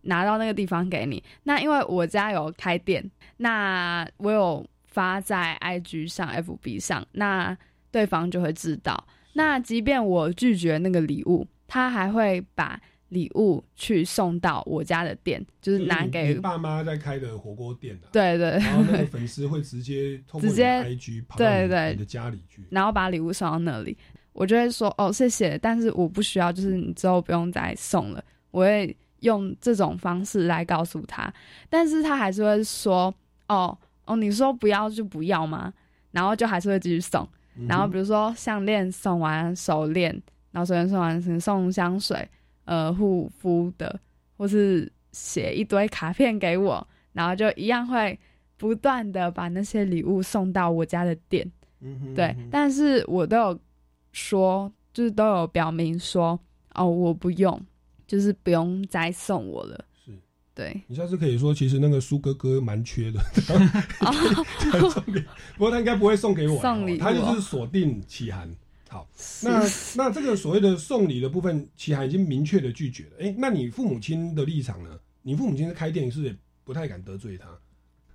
[0.03, 1.23] 拿到那个地方给你。
[1.43, 4.67] 那因为我家有开店，那我有。
[4.93, 7.57] 发在 IG 上、FB 上，那
[7.93, 9.07] 对方就会知道。
[9.35, 12.77] 那即便我拒绝那个礼物，他还会把
[13.11, 18.09] 礼物去送到我家的店，就是拿给爸妈在开的火锅店的。
[18.11, 18.51] 对对。
[18.59, 21.47] 然后那个粉丝会直接 直接 IG 跑到
[21.91, 23.97] 你的家里去，然后把礼物送到那里。
[24.33, 28.25] 我就会说哦谢谢，但是我不需要，就是你之后不用再送了。
[28.51, 31.33] 我会用这种方式来告诉他，
[31.69, 33.15] 但是他还是会说
[33.47, 33.77] 哦。
[34.07, 35.73] 哦，你说不要就不要吗？
[36.11, 37.29] 然后就还是会继续送。
[37.69, 40.11] 然后比如说项链送完，手链，
[40.51, 42.29] 然后手链送完，送香水，
[42.65, 44.01] 呃，护肤的，
[44.37, 48.19] 或是写一堆卡片给我，然后就一样会
[48.57, 51.51] 不断的把那些礼物送到我家的店。
[52.15, 53.61] 对，但是我都有
[54.13, 56.39] 说，就是都有表明说，
[56.75, 57.61] 哦，我不用，
[58.07, 59.85] 就是不用再送我了。
[60.53, 63.19] 对你下次可以说，其实那个苏哥哥蛮缺的，
[65.57, 68.55] 不过他应该不会送给我，送礼他就是锁定启涵。
[68.91, 69.09] 好，
[69.45, 69.63] 那
[69.97, 73.11] 那这个所谓的送礼的部分，齐涵已经明确的拒绝了。
[73.21, 74.91] 哎，那你父母亲的立场呢？
[75.23, 77.47] 你父母亲是开店，是也不太敢得罪他？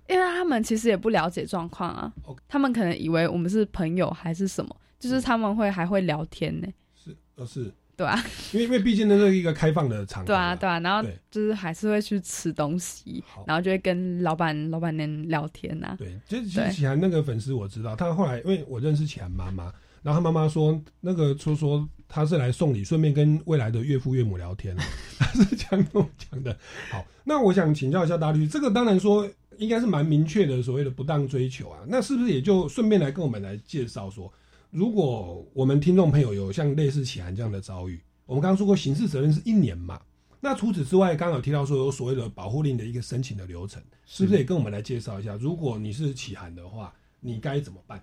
[0.08, 2.12] 因为他们其实也不了解状况啊
[2.46, 8.22] 他们可能以为我们是朋友还是什么，就是他们会还会聊天呢，是呃是，对啊，
[8.52, 15.96] 因为因为毕竟那是一个开放的场合，对啊，对啊，然后对就是还是会去吃东西，然后就会跟老板、老板娘聊天呐、啊。
[15.98, 19.72] 对，其实其实对启涵那个粉丝我知道，他后来因为我认识启涵妈妈，
[20.06, 24.76] 然后他妈妈说那个说说他是来送礼，顺便跟未来的岳父岳母聊天，
[25.18, 26.56] 他是这样跟我讲的。
[26.92, 29.28] 好，那我想请教一下大律师，这个当然说
[29.58, 34.32] 应该是蛮明确的所谓的不当追求啊，那是不是也就顺便来跟我们来介绍说，
[34.70, 40.00] 如果我们听众朋友有像类似启涵这样的遭遇，我们刚刚说过刑事责任是一年嘛？
[40.40, 45.34] 那除此之外，刚刚有提到说有所谓的保护令的一个申请的流程，是不是也跟我们来介绍一下？
[45.34, 48.00] 如果你是启涵的话，你该怎么办？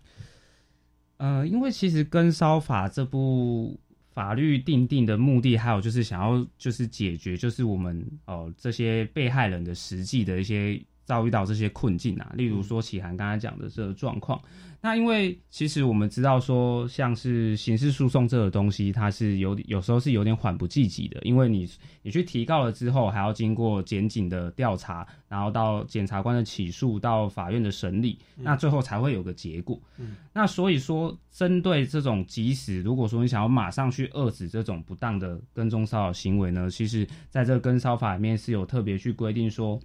[1.18, 3.80] 呃，因为其实跟烧法这部
[4.11, 14.41] 法律定定的目的，还有就是想要就是解决就是我们哦、这些被害人的实际的一些遭遇到这些困境啊，例如说启涵刚才讲的这个状况。
[14.86, 21.66] 那因为其实我们知道说，像是刑事诉讼这个东西，它是有有时候是有点缓不济急的，因为你
[22.02, 29.80] 你去提告了之后，还要经过检警的调查，然后到检察官的起诉，到法院的审理，那最后才会有个结果。
[30.00, 39.80] 嗯那所以说，针对这种即使如果说你想要马上去遏止这种不当的跟踪骚扰行为呢，其实在这个跟骚法里面是有特别去规定说，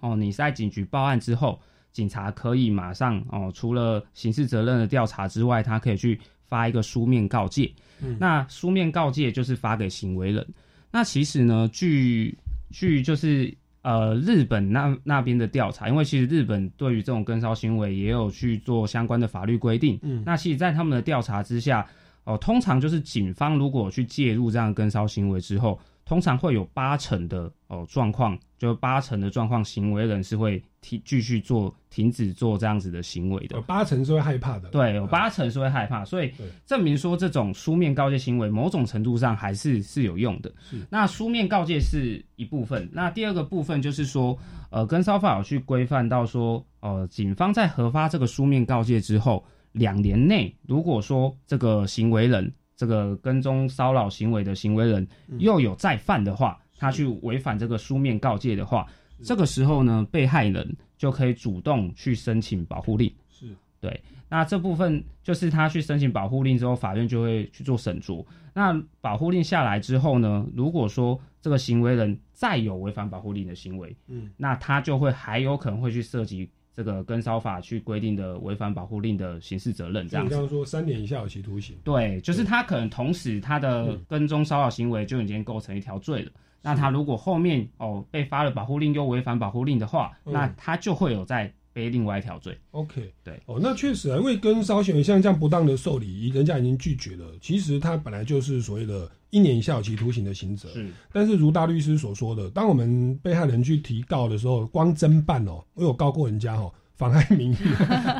[0.00, 1.60] 哦，你在警局报案之后，
[1.92, 7.72] 警察可以马上哦，除了刑事责任的调查之外，他可以去发一个书面告诫。
[8.02, 10.46] 嗯那书面告诫就是发给行为人。
[10.90, 12.36] 那其实呢，据
[12.70, 19.98] 据就是呃日本那那边的调查，因为其实日本对于这种跟骚行为也有去做相关的法律规定。
[20.02, 21.86] 嗯那其实，在他们的调查之下，
[22.24, 33.56] 哦、通常就是警方如果去介入这样的跟骚行为之后，通常会有八成的哦状况，就八成的状况，行为人是会停继续做停止做这样子的行为的。
[33.56, 34.68] 有八成是会害怕的。
[34.68, 36.32] 对，有八成是会害怕，所以
[36.64, 40.52] 证明说这种书面告诫行为某种程度上还是是有用的。
[40.70, 44.38] 是那书面告诫是一部分，那第二个部分就是说，
[44.70, 55.04] 呃，跟骚法有去规范到说，呃，警方在核发这个书面告诫之后，两年内，如果说这个行为人这个跟踪骚扰行为的行为人
[55.40, 58.84] 又有再犯的话，他去违反这个书面告诫的话，
[59.22, 63.08] 这个时候呢，被害人就可以主动去申请保护令。
[63.30, 63.46] 是
[63.80, 68.26] 对，那这部分就是他去申请保护令之后，法院就会去做审酌。
[68.52, 80.40] 那保护令下来之后呢，如果说这个行为人再有违反保护令的行为，嗯，那他就会还有可能会去涉及这个跟骚法去规定的违反保护令的刑事责任，这样你刚。
[80.40, 86.32] 刚说三年以下有期徒刑，对，就是他可能同时他的嗯跟踪骚扰行为就已经构成一条罪了。
[86.62, 92.58] 那他如果后面哦被发了保护令又违反保护令的话，嗯那他就会有再背另外一条罪。
[92.70, 100.68] OK，对，哦，那确实啊，因为跟骚行为像这样不当的受理，人家已经拒绝了，其实他本来就是所谓的一年以下有期徒刑的刑责。
[100.70, 107.56] 是，但是如大律师所说的，当我们被害人去提告的时候，光侦办哦，我有告过人家哦，妨害名誉，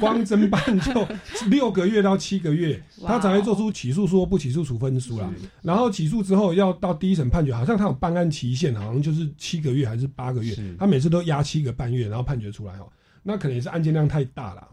[0.01, 1.07] 光侦办就
[1.49, 5.31] 六个月到七个月，他才会做出起诉书、不起诉处分书啦。
[5.61, 12.89] 然后起诉之后要到第一审判决，好像他有办案期限，好像就是七个月还是八个月，他每次都压七个半月，然后判决出来哦。
[13.23, 14.69] 那可能也是案件量太大了。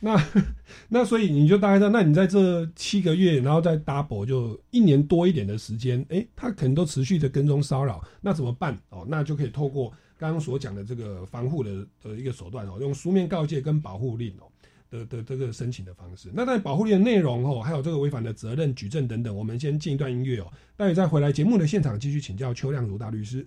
[0.00, 0.20] 那
[0.88, 9.06] 那所以你就大概知道，那你在这七个月，然后再 double 就一年多一点的时间，诶，他可能都持续的跟踪骚扰，那怎么办哦？
[9.08, 14.48] 那就可以透过刚刚所讲的这个防护的的一个手段哦，用书面告诫跟保护令哦。
[14.90, 20.46] 的的这个申请的方式，那在保护令的内容哦，还有这个违反的责任、举证等等，我们先进一段音乐哦，
[20.76, 23.44] 待会再回来节目的现场继续请教邱亮如大律师。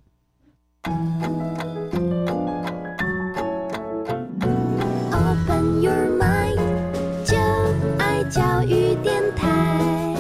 [5.68, 6.56] Your mind，
[7.26, 7.36] 就
[8.00, 10.16] 爱教育电台。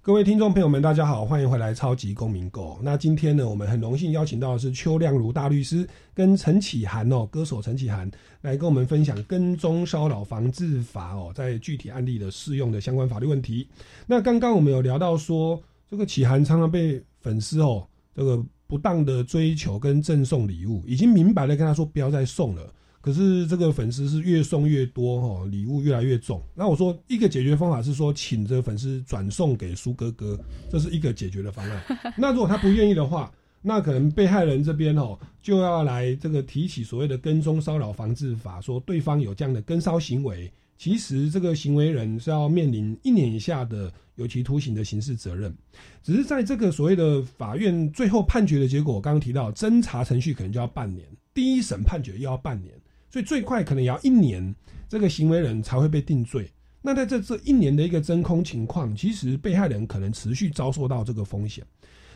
[0.00, 2.70] 各位听众朋友们，大家好，欢迎回来《超级公民购》。
[2.82, 8.10] 那今天呢，我们很荣幸邀请到的是邱亮如大律师跟陈启涵哦，歌手陈启涵
[8.40, 13.68] 来跟我们分享跟踪骚扰防治法哦，在具体案例的适用的相关法律问题。
[14.06, 22.72] 那刚刚我们有聊到说，这个启涵常常被粉丝哦，这个不当的追求跟赠送礼物，已经明白的跟他说不要再送了。
[23.00, 26.40] 可是这个粉丝是越送越多哦，礼物越来越重。
[26.54, 30.38] 那我说一个解决方法是说，请这个粉丝转送给苏哥哥，
[30.70, 31.82] 这是一个解决的方案。
[32.16, 45.54] 那如果他不愿意的话，那可能被害人这边哦就要来这个提起所谓的跟踪骚扰防治法，说对方有这样的跟骚行为，其实这个行为人是要面临一年以下的有期徒刑的刑事责任。
[46.02, 52.74] 只是在这个所谓的法院最后判决的结果，我刚刚提到侦查程序可能就要半年，第一审判决又要半年，
[53.10, 54.54] 所以最快可能也要一年，
[54.88, 56.50] 这个行为人才会被定罪。
[56.80, 61.62] 那在这这一年的一个真空情况，其实被害人可能持续遭受到这个风险。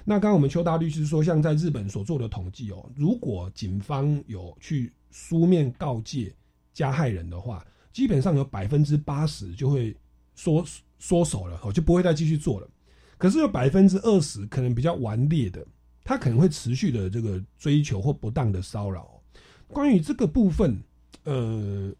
[0.07, 6.35] 那刚刚我们邱大律师说，像在日本所做的统计哦，如果警方有去书面告诫
[6.73, 7.63] 加害人的话，
[7.95, 9.97] 基本上有百分之八十就会
[10.35, 10.63] 缩
[10.99, 12.69] 缩手了，哦，就不会再继续做了。
[13.17, 15.65] 可是有百分之二十可能比较顽劣的，
[16.03, 19.23] 他可能会持续的这个追求或不当的骚扰。
[19.69, 20.77] 关于这个部分，
[21.23, 21.95] 呃，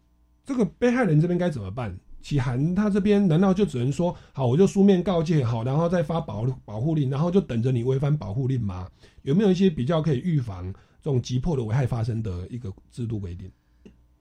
[0.45, 1.97] 这个被害人这边该怎么办？
[2.21, 8.89] 启涵他这边难道就只能说好，我就书面告诫好，然后再发保保护令，然后就等着你违反保护令吗？
[9.21, 13.49] 有没有一些比较可以预防这种急迫的危害发生的一个制度规定？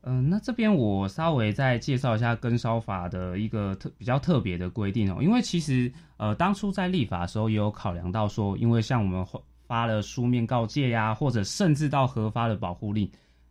[0.06, 9.26] 嗯，那这边我稍微再介绍一下跟烧法的一个特比较特别的规定哦，因为其实呃当初在立法的时候也有考量到说，因为像我们
[9.66, 13.10] 发了书面告诫呀，或者甚至到核发的保护令，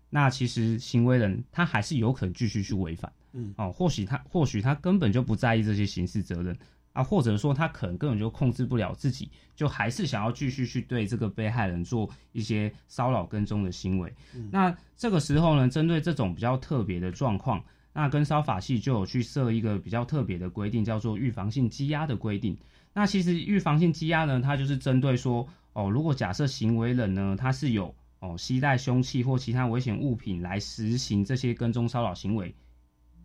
[0.10, 3.12] 那其实行为人他还是有可能继续去违反。
[3.32, 6.56] 嗯，哦，或许他或许他根本就不在意这些刑事责任
[6.94, 14.14] 啊，或者说他可能根本就控制不了自己，就还是想要继续去对这个被害人做一些骚扰跟踪的行为。
[14.52, 22.58] 那这个时候呢，针对这种比较特别的状况，那跟骚法系就有去设一个比较特别的规定，叫做预防性羁押的规定。
[22.94, 32.54] 那其实预防性羁押呢，它就是针对说，哦，如果假设行为人呢，他是有哦携带凶器或其他危险物品来实行这些跟踪骚扰行为。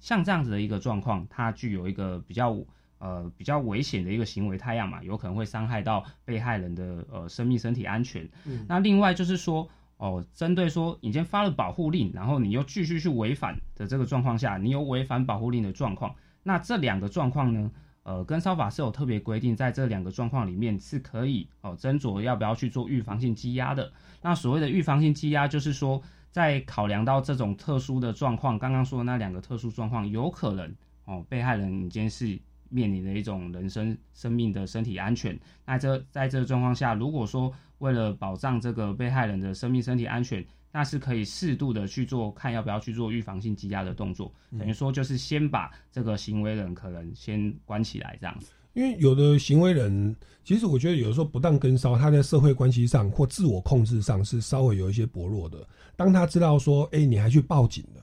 [0.00, 2.56] 像这样子的一个状况，它具有一个比较
[2.98, 8.28] 呃比较危险的一个行为态样嘛，有可能会伤害到被害人的呃生命、身体安全。
[8.44, 17.70] 嗯那另外就是说，哦，针对说已经发了保护令，然后你又继续去违反的这个状况下，你有违反保护令的状况，那这两个状况呢，
[18.02, 23.92] 呃，跟烧法是有特别规定，在这两个状况里面是可以哦斟酌要不要去做预防性羁押的。
[24.22, 26.02] 那所谓的预防性羁押，就是说。
[26.30, 30.72] 在考量到这种特殊的状况，刚刚说的那两个特殊状况，有可能
[31.06, 32.38] 哦，被害人已经是
[32.68, 35.38] 面临的一种人身生命的身体安全。
[35.64, 44.32] 那这在这个状况下，如果说为了保障这个被害人的生命身体安全，那是可以适度的去做，看要不要去做预防性羁押的动作。
[44.58, 48.52] 等于说就是先把这个行为人可能先关起来这样子。
[48.74, 50.14] 因为有的行为人，
[50.44, 55.66] 其实我觉得有时候不当跟骚，他在社会关系上或自我控制上是稍微有一些薄弱的。
[55.96, 58.02] 当他知道说，哎，你还去报警了，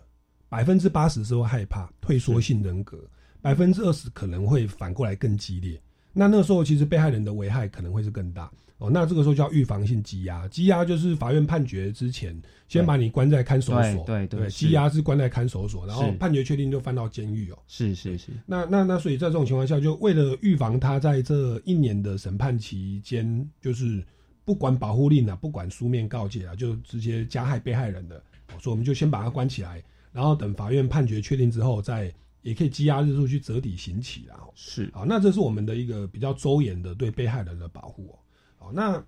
[0.49, 2.99] 百分之八十是会害怕、退缩性人格，
[3.45, 5.79] 百分之二十可能会反过来更激烈。
[6.11, 8.89] 那那时候其实被害人的危害可能会是更大哦。
[8.89, 12.35] 那这个时候叫预防性羁押，羁押就是法院判决之前
[12.67, 17.57] 先把你关在看守所，对对，羁押是关在看守所，然后判决确定就放到监狱哦。
[17.67, 18.31] 是是是。
[18.47, 24.03] 那那那所以在这种情况下，就为了预防他在这一年的审判期间，就是
[24.43, 28.19] 不管保护令啊，不管书面告诫啊，就直接加害被害人的，
[28.59, 32.11] 所以我们就先把他关起来，然后等法院判决确定之后再。
[32.45, 34.39] 也可以积压日数去折抵刑期啦。
[34.53, 38.15] 是，啊，那这是我们的一个比较周延的对被害人的保护哦。
[38.55, 39.03] 好，那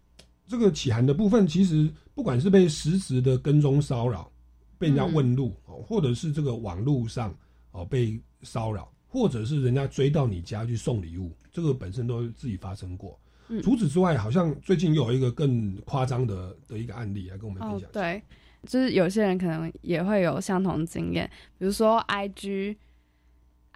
[0.48, 4.32] 这个起函的部分，其实不管是被实时的跟踪骚扰，
[4.80, 7.32] 被人家问路哦，或者是这个网络上
[7.70, 13.20] 哦被骚扰，或者是人家追到你家去送礼物，这个本身都自己发生过。
[13.50, 17.88] 嗯除此之外，好像最近又有一个更夸张的的一个案例来跟我们分享。
[17.88, 18.22] 哦，对，
[18.66, 21.30] 就是有些人可能也会有相同经验，
[21.60, 22.76] 比如说 IG。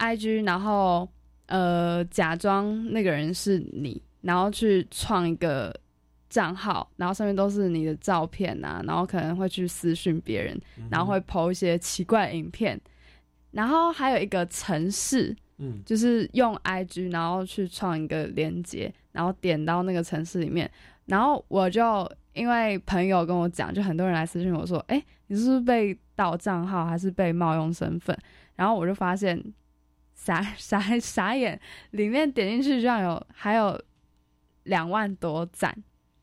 [0.02, 1.08] IG，然后
[1.46, 5.74] 呃，假装那个人是你，然后去创一个
[6.28, 12.80] 账号，然后上面都是你的照片啊，然后可能会去私讯别人，然后会 PO 一些奇怪影片，
[13.52, 20.70] 然后还有一个城市，嗯，就是用 IG，然后去创一个链接，然后点到那个城市里面，
[21.06, 28.18] 然后我就因为朋友跟我讲，就很多人来私信我说，哎，你是不是被盗账号，还是被冒用身份？
[28.56, 29.44] 然后我就发现。
[30.24, 31.60] 傻傻傻眼，
[31.90, 33.82] 里面点进去居然有还有
[34.66, 35.76] 两万多赞，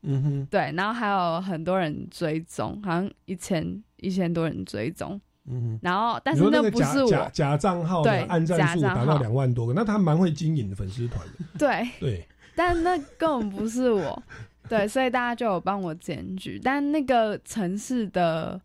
[0.03, 12.25] 嗯哼，对，然后还有很多人追踪，好像一千一千多人追踪，嗯哼，然后但是那不是我假假账号的按赞数达到两万多个，那他蛮会经营的粉丝团的，对 对，
[12.55, 14.23] 但那根本不是我，
[14.69, 18.61] 对，所以大家就有帮我检举，但那个城市的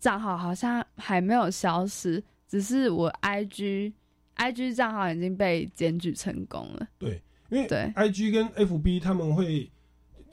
[0.00, 3.92] 账号好像还没有消失，只是我 IG。
[4.38, 6.88] I G 账号已经被检举成功了。
[6.98, 7.20] 对，
[7.50, 9.70] 因为对 I G 跟 F B 他们会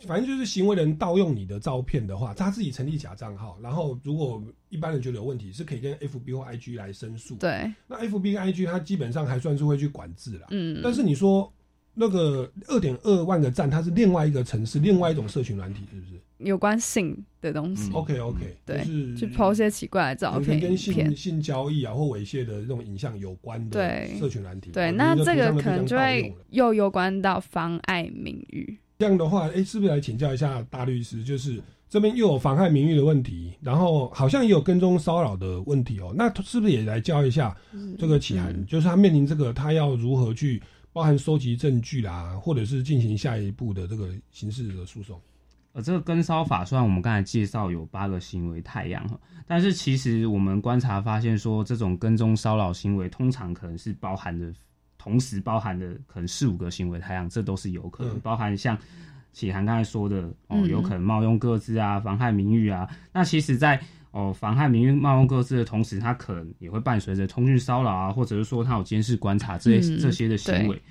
[0.05, 7.35] 反正就是行为人盗用你的照片的话，他自己成立假账号，然后如果一般人觉得有问题，是可以跟 FB 或 IG 来申诉。
[7.35, 10.47] 对，那 FB 跟 IG 它基本上还算是会去管制啦。
[10.51, 11.51] 嗯但是你说
[11.93, 17.91] 那个二点二万个赞，它是另外一个城市，另外一种社群软体，是不是有关性的东西。
[17.91, 21.15] ？OK OK，对，就是去一些奇怪的照片、跟性。
[21.15, 24.71] 性交易啊或猥亵的这种影像有关的对社群难题。
[24.71, 28.77] 对，哦那这个可能就会又有关到妨碍名誉。
[28.97, 31.23] 这样的话，哎，是不是来请教一下大律师？
[31.23, 36.13] 就是这边又有妨害名誉的问题，然后好像也有跟踪骚扰的问题哦。
[36.17, 37.55] 那是不是也来教一下
[37.97, 38.65] 这个启涵？
[38.65, 40.61] 就是他面临这个，他要如何去
[40.91, 45.19] 包含收集证据啦，或者是进行下一步的这个刑事的诉讼？
[45.75, 54.53] 呃，这个跟骚法虽然我们刚才介绍有八个行为太阳哈，但是其实我们观察发现说，这种跟踪骚扰行为通常可能是包含的，
[54.97, 58.77] 同时包含的可能四五个行为太阳，这都是有可能，嗯包含像
[59.33, 62.89] 启涵刚才说的哦，嗯有可能冒用各自啊，妨害名誉啊。
[63.11, 63.77] 那其实在，
[64.11, 70.81] 哦妨害名誉、冒用各自的同时，他可能也会伴随着通讯骚扰啊，或者是说他有监视观察这些、嗯这些的行为对。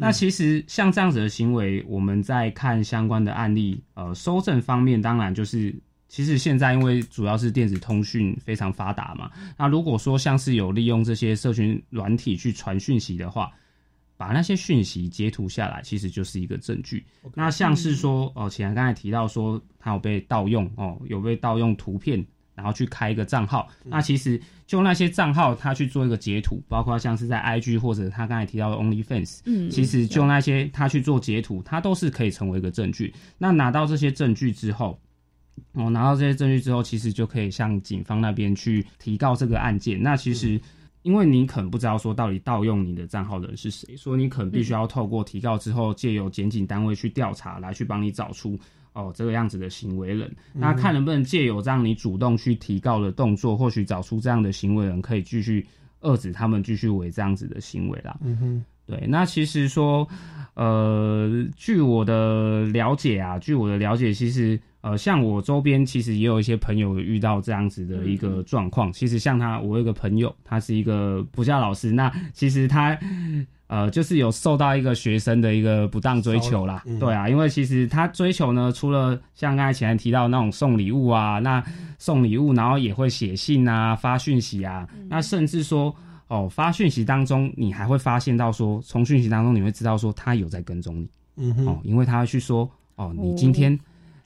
[0.00, 5.74] 那其实像这样子的行为，我们在看相关的案例，呃，收证方面当然就是，
[6.08, 13.52] 其实现在因为主要是电子通讯非常发达嘛，那如果说像是有利用这些社群软体去传讯息的话，
[14.16, 17.06] 把那些讯息截图下来，其实就是一个证据。
[17.34, 22.22] 那像是说，哦，启然刚才提到说他有被盗用哦，有被盗用图片，
[22.60, 23.68] 然后去开一个账号。
[23.84, 33.12] 那其实就那些账号，他去做一个截图，包括像是在 IG 或者他刚才提到的 OnlyFans，嗯其实就那些他去做截图，他都是可以成为一个证据。
[33.38, 35.00] 那拿到这些证据之后，
[35.72, 40.02] 哦，拿到这些证据之后，其实就可以向警方那边去提告这个案件。
[40.02, 40.60] 那其实。
[41.02, 48.60] 因为你可能不知道说到底盗用你的账号的人是谁，所以你可能必须要透过提告之后，借由检警单位去调查，来去帮你找出
[48.92, 50.30] 哦这个样子的行为人。
[50.52, 55.66] 那看能不能借由这样你主动去提告的动作，或许找出这样的行为人，可以继续
[56.02, 58.16] 遏制他们继续为这样子的行为啦。
[58.22, 60.06] 嗯哼，对，那其实说，
[60.54, 68.92] 呃，据我的了解啊，据我的了解，其实呃，像我周边其实也有一些朋友遇到这样子的一个状况。
[68.92, 72.98] 其实像他，我有一个朋友，他是一个补教老师，那其实他。
[73.70, 76.98] 呃，就是有受到一个学生的一个不当追求啦，嗯。
[76.98, 81.62] 对啊，因为其实他追求呢，除了像刚才前面提到那种送礼物啊，那
[81.96, 85.94] 送礼物，然后也会写信啊、发讯息啊，那甚至说
[86.26, 93.78] 哦，发讯息当中，你还会发现到说，从讯息当中你会知道说他有在跟踪你，嗯哼，哦，因为他会去说哦，你今天。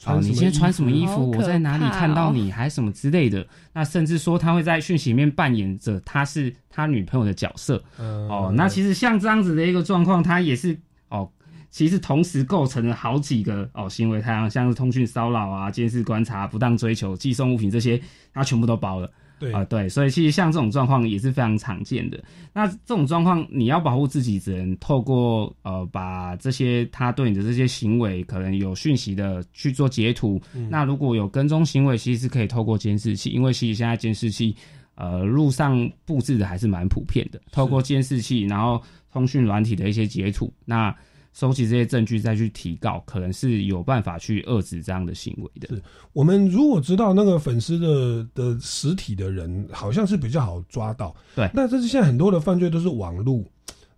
[0.06, 1.30] 哦，你今天穿什么衣服？
[1.30, 3.46] 我在哪里看到你，还什么之类的。
[3.72, 7.82] 那甚至说他会在讯息里面扮演着他是他女朋友的角色。
[7.98, 10.78] 嗯哦，那其实像这样子的一个状况，他也是
[11.08, 11.28] 哦，
[11.70, 18.00] 其实同时构成了好几个哦行为太阳，像是通讯骚扰啊、监视观察、不当追求、寄送物品这些，
[18.32, 19.10] 他全部都包了。
[19.44, 22.22] 对啊、对，所以其实像这种状况也是非常常见的。
[22.52, 30.40] 那这种状况，你要保护自己，只能透过呃，把这些他对你的这些行为，可能有讯息的去做截图。
[30.54, 34.56] 嗯那如果有跟踪行为，其实是可以透过监视器，因为其实现在监视器
[34.94, 38.82] 呃路上布置的还是蛮普遍的，透过监视器，然后
[39.12, 40.94] 通讯软体的一些截图，那。
[41.34, 45.68] 收集这些证据再去提告，可能是有办法去遏制这样的行为的。
[45.68, 45.82] 是
[46.12, 51.14] 我们如果知道那个粉丝的的实体的人，好像是比较好抓到。
[51.34, 53.44] 对，那这是现在很多的犯罪都是网路。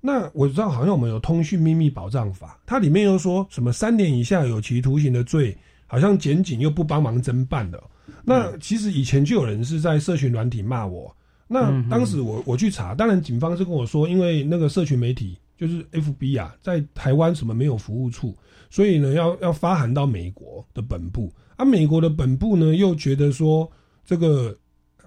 [0.01, 5.57] 那我知道，好像我们有通讯秘密保障法，它里面又说什么三年以下有期徒刑的罪，
[5.87, 7.83] 好像检警又不帮忙侦办的。
[8.25, 11.15] 那其实以前就有人是在社群软体骂我，
[11.49, 18.37] 那当时我我去查，当然警方是跟我说，因为那个社群媒体就是 FB 啊，在台湾什么没有服务处，
[18.71, 23.71] 所以呢要要发函到美国的本部，啊，美国的本部呢又觉得说
[24.05, 24.57] 这个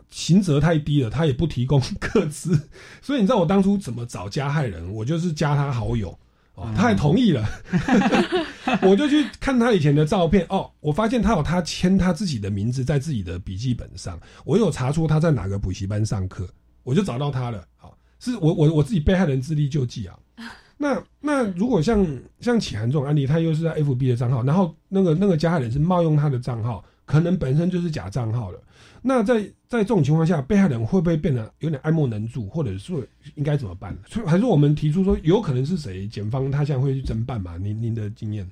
[0.10, 2.60] 刑责太低了，他也不提供个资，
[3.02, 4.92] 所以你知道我当初怎么找加害人？
[4.92, 6.18] 我就是加他好友。
[6.56, 7.48] 哦，他也同意了，
[8.84, 10.46] 我就去看他以前的照片。
[10.50, 16.46] 哦，我发现他有他签他自己的名字在自己的笔记本上，我有查出他在哪个补习班上课，
[16.84, 17.66] 我就找到他了。
[17.78, 20.20] 好，是我我我自己被害人自力救济啊。
[20.82, 22.08] 那那如果像
[22.40, 28.60] 像启涵这种案例，他又是在 FB 的账号，然后那个那个加害人是冒用他的账号，可能本身就是假账号了。
[29.02, 32.94] 那在在这种情况下，被害人会不会变得有点爱莫能助，或者是
[33.36, 33.94] 应该怎么办？
[34.08, 36.08] 所以还是我们提出说，有可能是谁？
[36.08, 37.58] 检方他现在会去侦办嘛？
[37.58, 38.50] 您您的经验？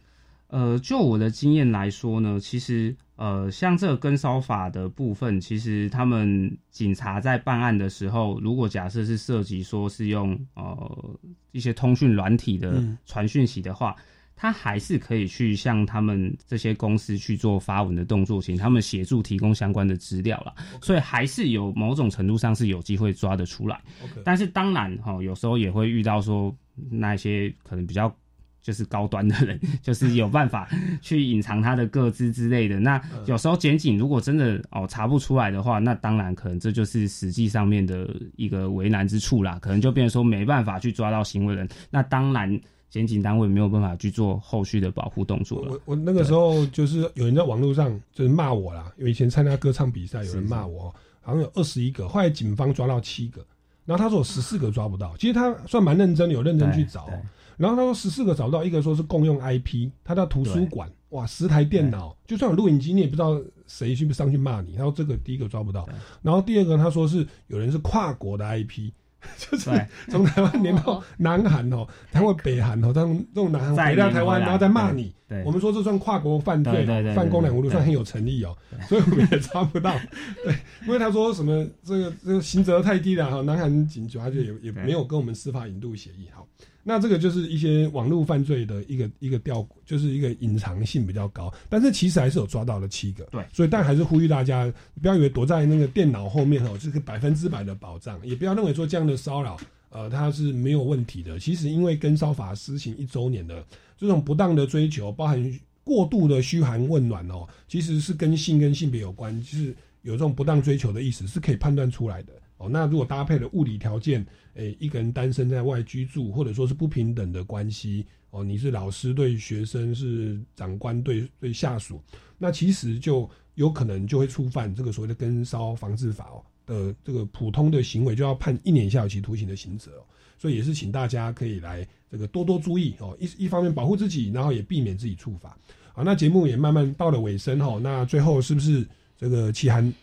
[0.49, 11.19] 呃，就我的经验来说呢，其实呃，像这个跟骚法的部分，其实他们警察在办案的时候，如果假设是涉及说是用呃
[11.51, 13.95] 一些通讯软体的嗯传讯息的话，
[14.35, 20.53] 他还是可以去向他们这些公司去做发文的动作，请他们协助提供相关的资料啦。
[20.79, 23.81] 所以还是有某种程度上是有机会抓得出来。
[24.23, 26.55] 但是当然哈、有时候也会遇到说
[26.91, 28.15] 那一些可能比较
[28.61, 30.67] 就是高端的人， 就是有办法
[31.01, 32.79] 去隐藏他的个资之类的。
[32.79, 41.67] 那有时候检警如果真的哦查不出来的话，那当然可能这就是实际上面的一个为难之处啦，可能就变成说没办法去抓到行为人。
[41.89, 42.59] 那当然。
[42.89, 45.73] 检警单位没有办法去做后续的保护动作了。
[45.73, 50.89] 我我那个时候就是有人在网络上就是骂我啦，因为以前参加歌唱比赛，有人骂我，
[51.21, 53.45] 好像有二十一个，后来警方抓到七个，
[53.83, 57.09] 然后他说有十四个抓不到，其实他算蛮认真，有认真去找。
[57.57, 64.73] 然后他说十四个找不到，一个说是共用 IP，他到图书馆，哇，十台电脑，就算有录影机，你也不知道谁去上去骂你。
[64.75, 65.87] 他说这个第一个抓不到，
[66.21, 68.91] 然后第二个他说是有人是跨国的 IP。
[69.35, 69.71] 就是
[70.09, 75.11] 从台湾连到南韩哦，台湾北韩哦，他们这种南韩回到台湾，然后再骂你。
[75.43, 76.85] 我们说这算跨国犯罪，
[77.15, 78.55] 犯公然侮辱，算很有诚意哦。
[78.87, 79.91] 所以我们也抓不到。
[80.45, 80.55] 对，
[80.85, 86.29] 因为他说什么这个这个刑责太低了哈，南韩警局他就也也没有跟我们司法引渡协议。
[86.31, 86.47] 好，
[86.89, 93.25] 那这个就是一些网络犯罪的一个一个调，就是一个隐藏性比较高，但是其实还是有抓到了七个。
[93.25, 94.71] 对，所以但还是呼吁大家
[95.01, 99.57] 不要以为躲在那个电脑后面哦，这个百分之百的保障，也不要认为说这样的骚扰。
[99.89, 101.37] 呃，它是没有问题的。
[101.37, 103.61] 其实因为跟骚法施行一周年的
[103.97, 112.69] 这种不当的追求，包含过度的嘘寒问暖哦，其实是跟性跟性别有关，就是有这种不当追求的意思，是可以判断出来的哦。
[112.69, 122.01] 那如果搭配了物理条件，诶，一个人单身在外居住，或者说是不平等的关系哦，你是老师对学生，是长官对对下属，
[122.37, 126.43] 那其实就有可能就会触犯这个所谓的跟骚防治法哦。
[126.67, 130.03] 的这个普通的行为就要判一年下有期徒刑的刑责哦，
[130.37, 135.57] 所以也是请大家可以来这个多多注意哦，一一方面保护自己，然后也避免自己触法。
[135.93, 138.85] 好，那节目也慢慢到了尾声哦，那最后是不是
[139.17, 139.93] 这个齐涵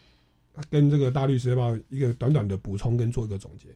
[0.70, 3.68] 跟这个大律师要不要一个短短的补充跟做一个总结？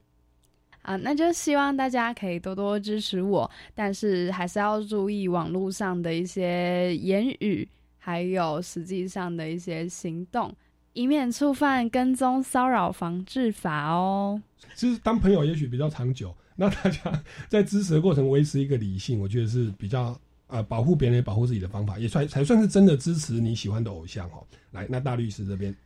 [0.82, 7.68] 啊，那就希望大家可以多多支持我，但是还是要注意网络上的一些言语，
[7.98, 10.54] 还有实际上的一些行动。
[10.94, 14.40] 以免触犯跟踪骚扰防治法哦。
[14.74, 24.44] 其实当朋友也许比较长久，那大家在支持的过程维持一个理性，我觉得是比较呃保护别人也保护自己的方法，也算才算是真的支持你喜欢的偶像哦。
[24.70, 25.76] 来，那大律师这边。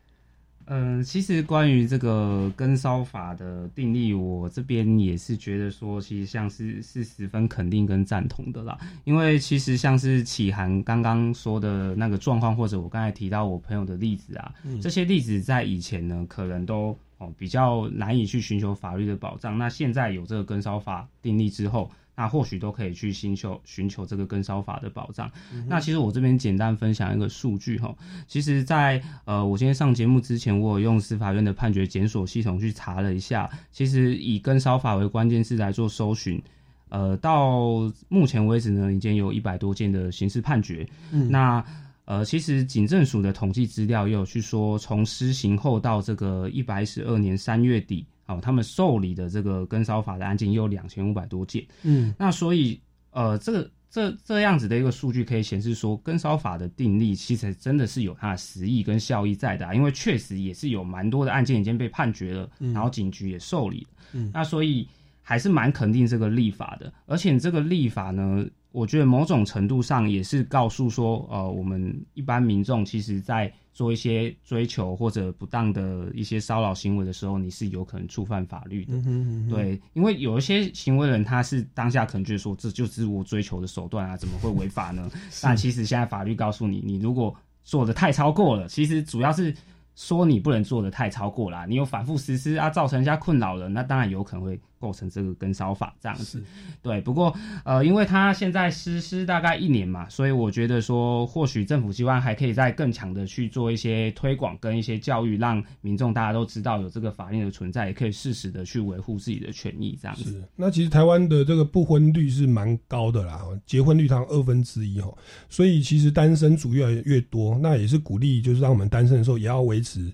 [0.66, 8.78] 嗯，其实关于这个跟烧法的定义，我这边也是觉得说，其实像是是十分肯定跟赞同的啦。
[9.04, 19.58] 因为其实像是启涵刚刚说的那个状况，或者我刚才提到我朋友的例子啊，嗯这些例子在以前呢，可能都哦比较难以去寻求法律的保障。
[19.58, 25.30] 那现在有这个跟烧法定立之后，那或许都可以去寻求寻求这个跟烧法的保障。
[25.52, 27.94] 嗯那其实我这边简单分享一个数据哈，
[28.28, 36.42] 其实在，呃我今天上节目之前，我有用司法院的判决检索系统去查了一下，其实以跟烧法为关键字来做搜寻。
[36.90, 40.86] 呃，到目前为止呢，已经有一百多件的刑事判决。
[41.10, 41.64] 嗯那
[42.04, 51.66] 呃，其实警政署的统计资料也有去说，从施行后到这个一百一十二年三月底，哦，他们受理的这个跟烧法的案件也有两千五百多件。
[51.82, 52.80] 嗯，那所以
[53.10, 63.88] 呃，这个这这样子的一个数据可以显示说，跟烧法的定力其实真的是有它的实益跟效益在的、啊，因为确实也是有蛮多的案件已经被判决了，嗯然后警局也受理了。
[64.14, 64.88] 嗯那所以
[65.20, 78.94] 还是蛮肯定这个立法的，而且这个立法呢，我觉得某种程度上也是告诉说，呃，我们一般民众其实在做一些追求或者不当的一些骚扰行为的时候，你是有可能触犯法律的。
[78.94, 85.10] 嗯哼嗯哼对，因为有一些行为人他是当下可能觉得说这就是我追求的手段啊，怎么会违法呢？
[85.42, 89.54] 但其实现在法律告诉你，你如果做的太超过了，其实主要是
[89.94, 96.42] 说你不能做的太超过啦，你有反复实施啊，造成人家困扰了，那当然有可能会构成这个跟骚法这样子。
[96.82, 97.32] 对，不过
[97.64, 110.24] 呃，因为它现在实施大概一年嘛，所以我觉得说，或许政府机关还可以再更强的去做一些推广跟一些教育，让民众大家都知道有这个法令的存在，也可以适时的去维护自己的权益这样子。
[110.24, 115.14] 是，那其实台湾的这个不婚率是蛮高的啦，结婚率它二分之一哈，
[115.48, 120.12] 所以其实单身族越来越多，那也是鼓励，就是让我们单身的时候也要维持。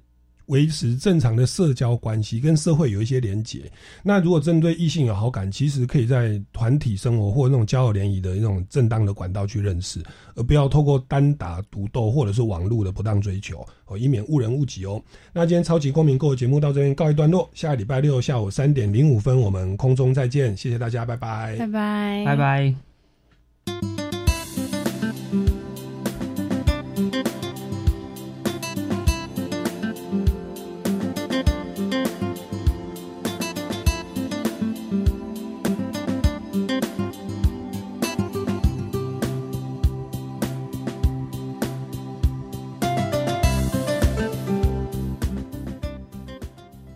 [0.49, 3.61] 维持正常的社交关系，跟社会有一些连结。
[4.03, 10.03] 那如果针对异性有好感，其实可以在团体生活或那种交友联谊的那种正当的管道去认识，
[10.35, 15.03] 而不要透过单打独斗或者是网络的不当追求哦，以免误人误己哦。
[15.33, 22.88] 那今天超级公民购的节目到这边告一段落，下个礼拜六下午三点零五分我们空中再见，谢谢大家，拜拜，拜拜，拜拜。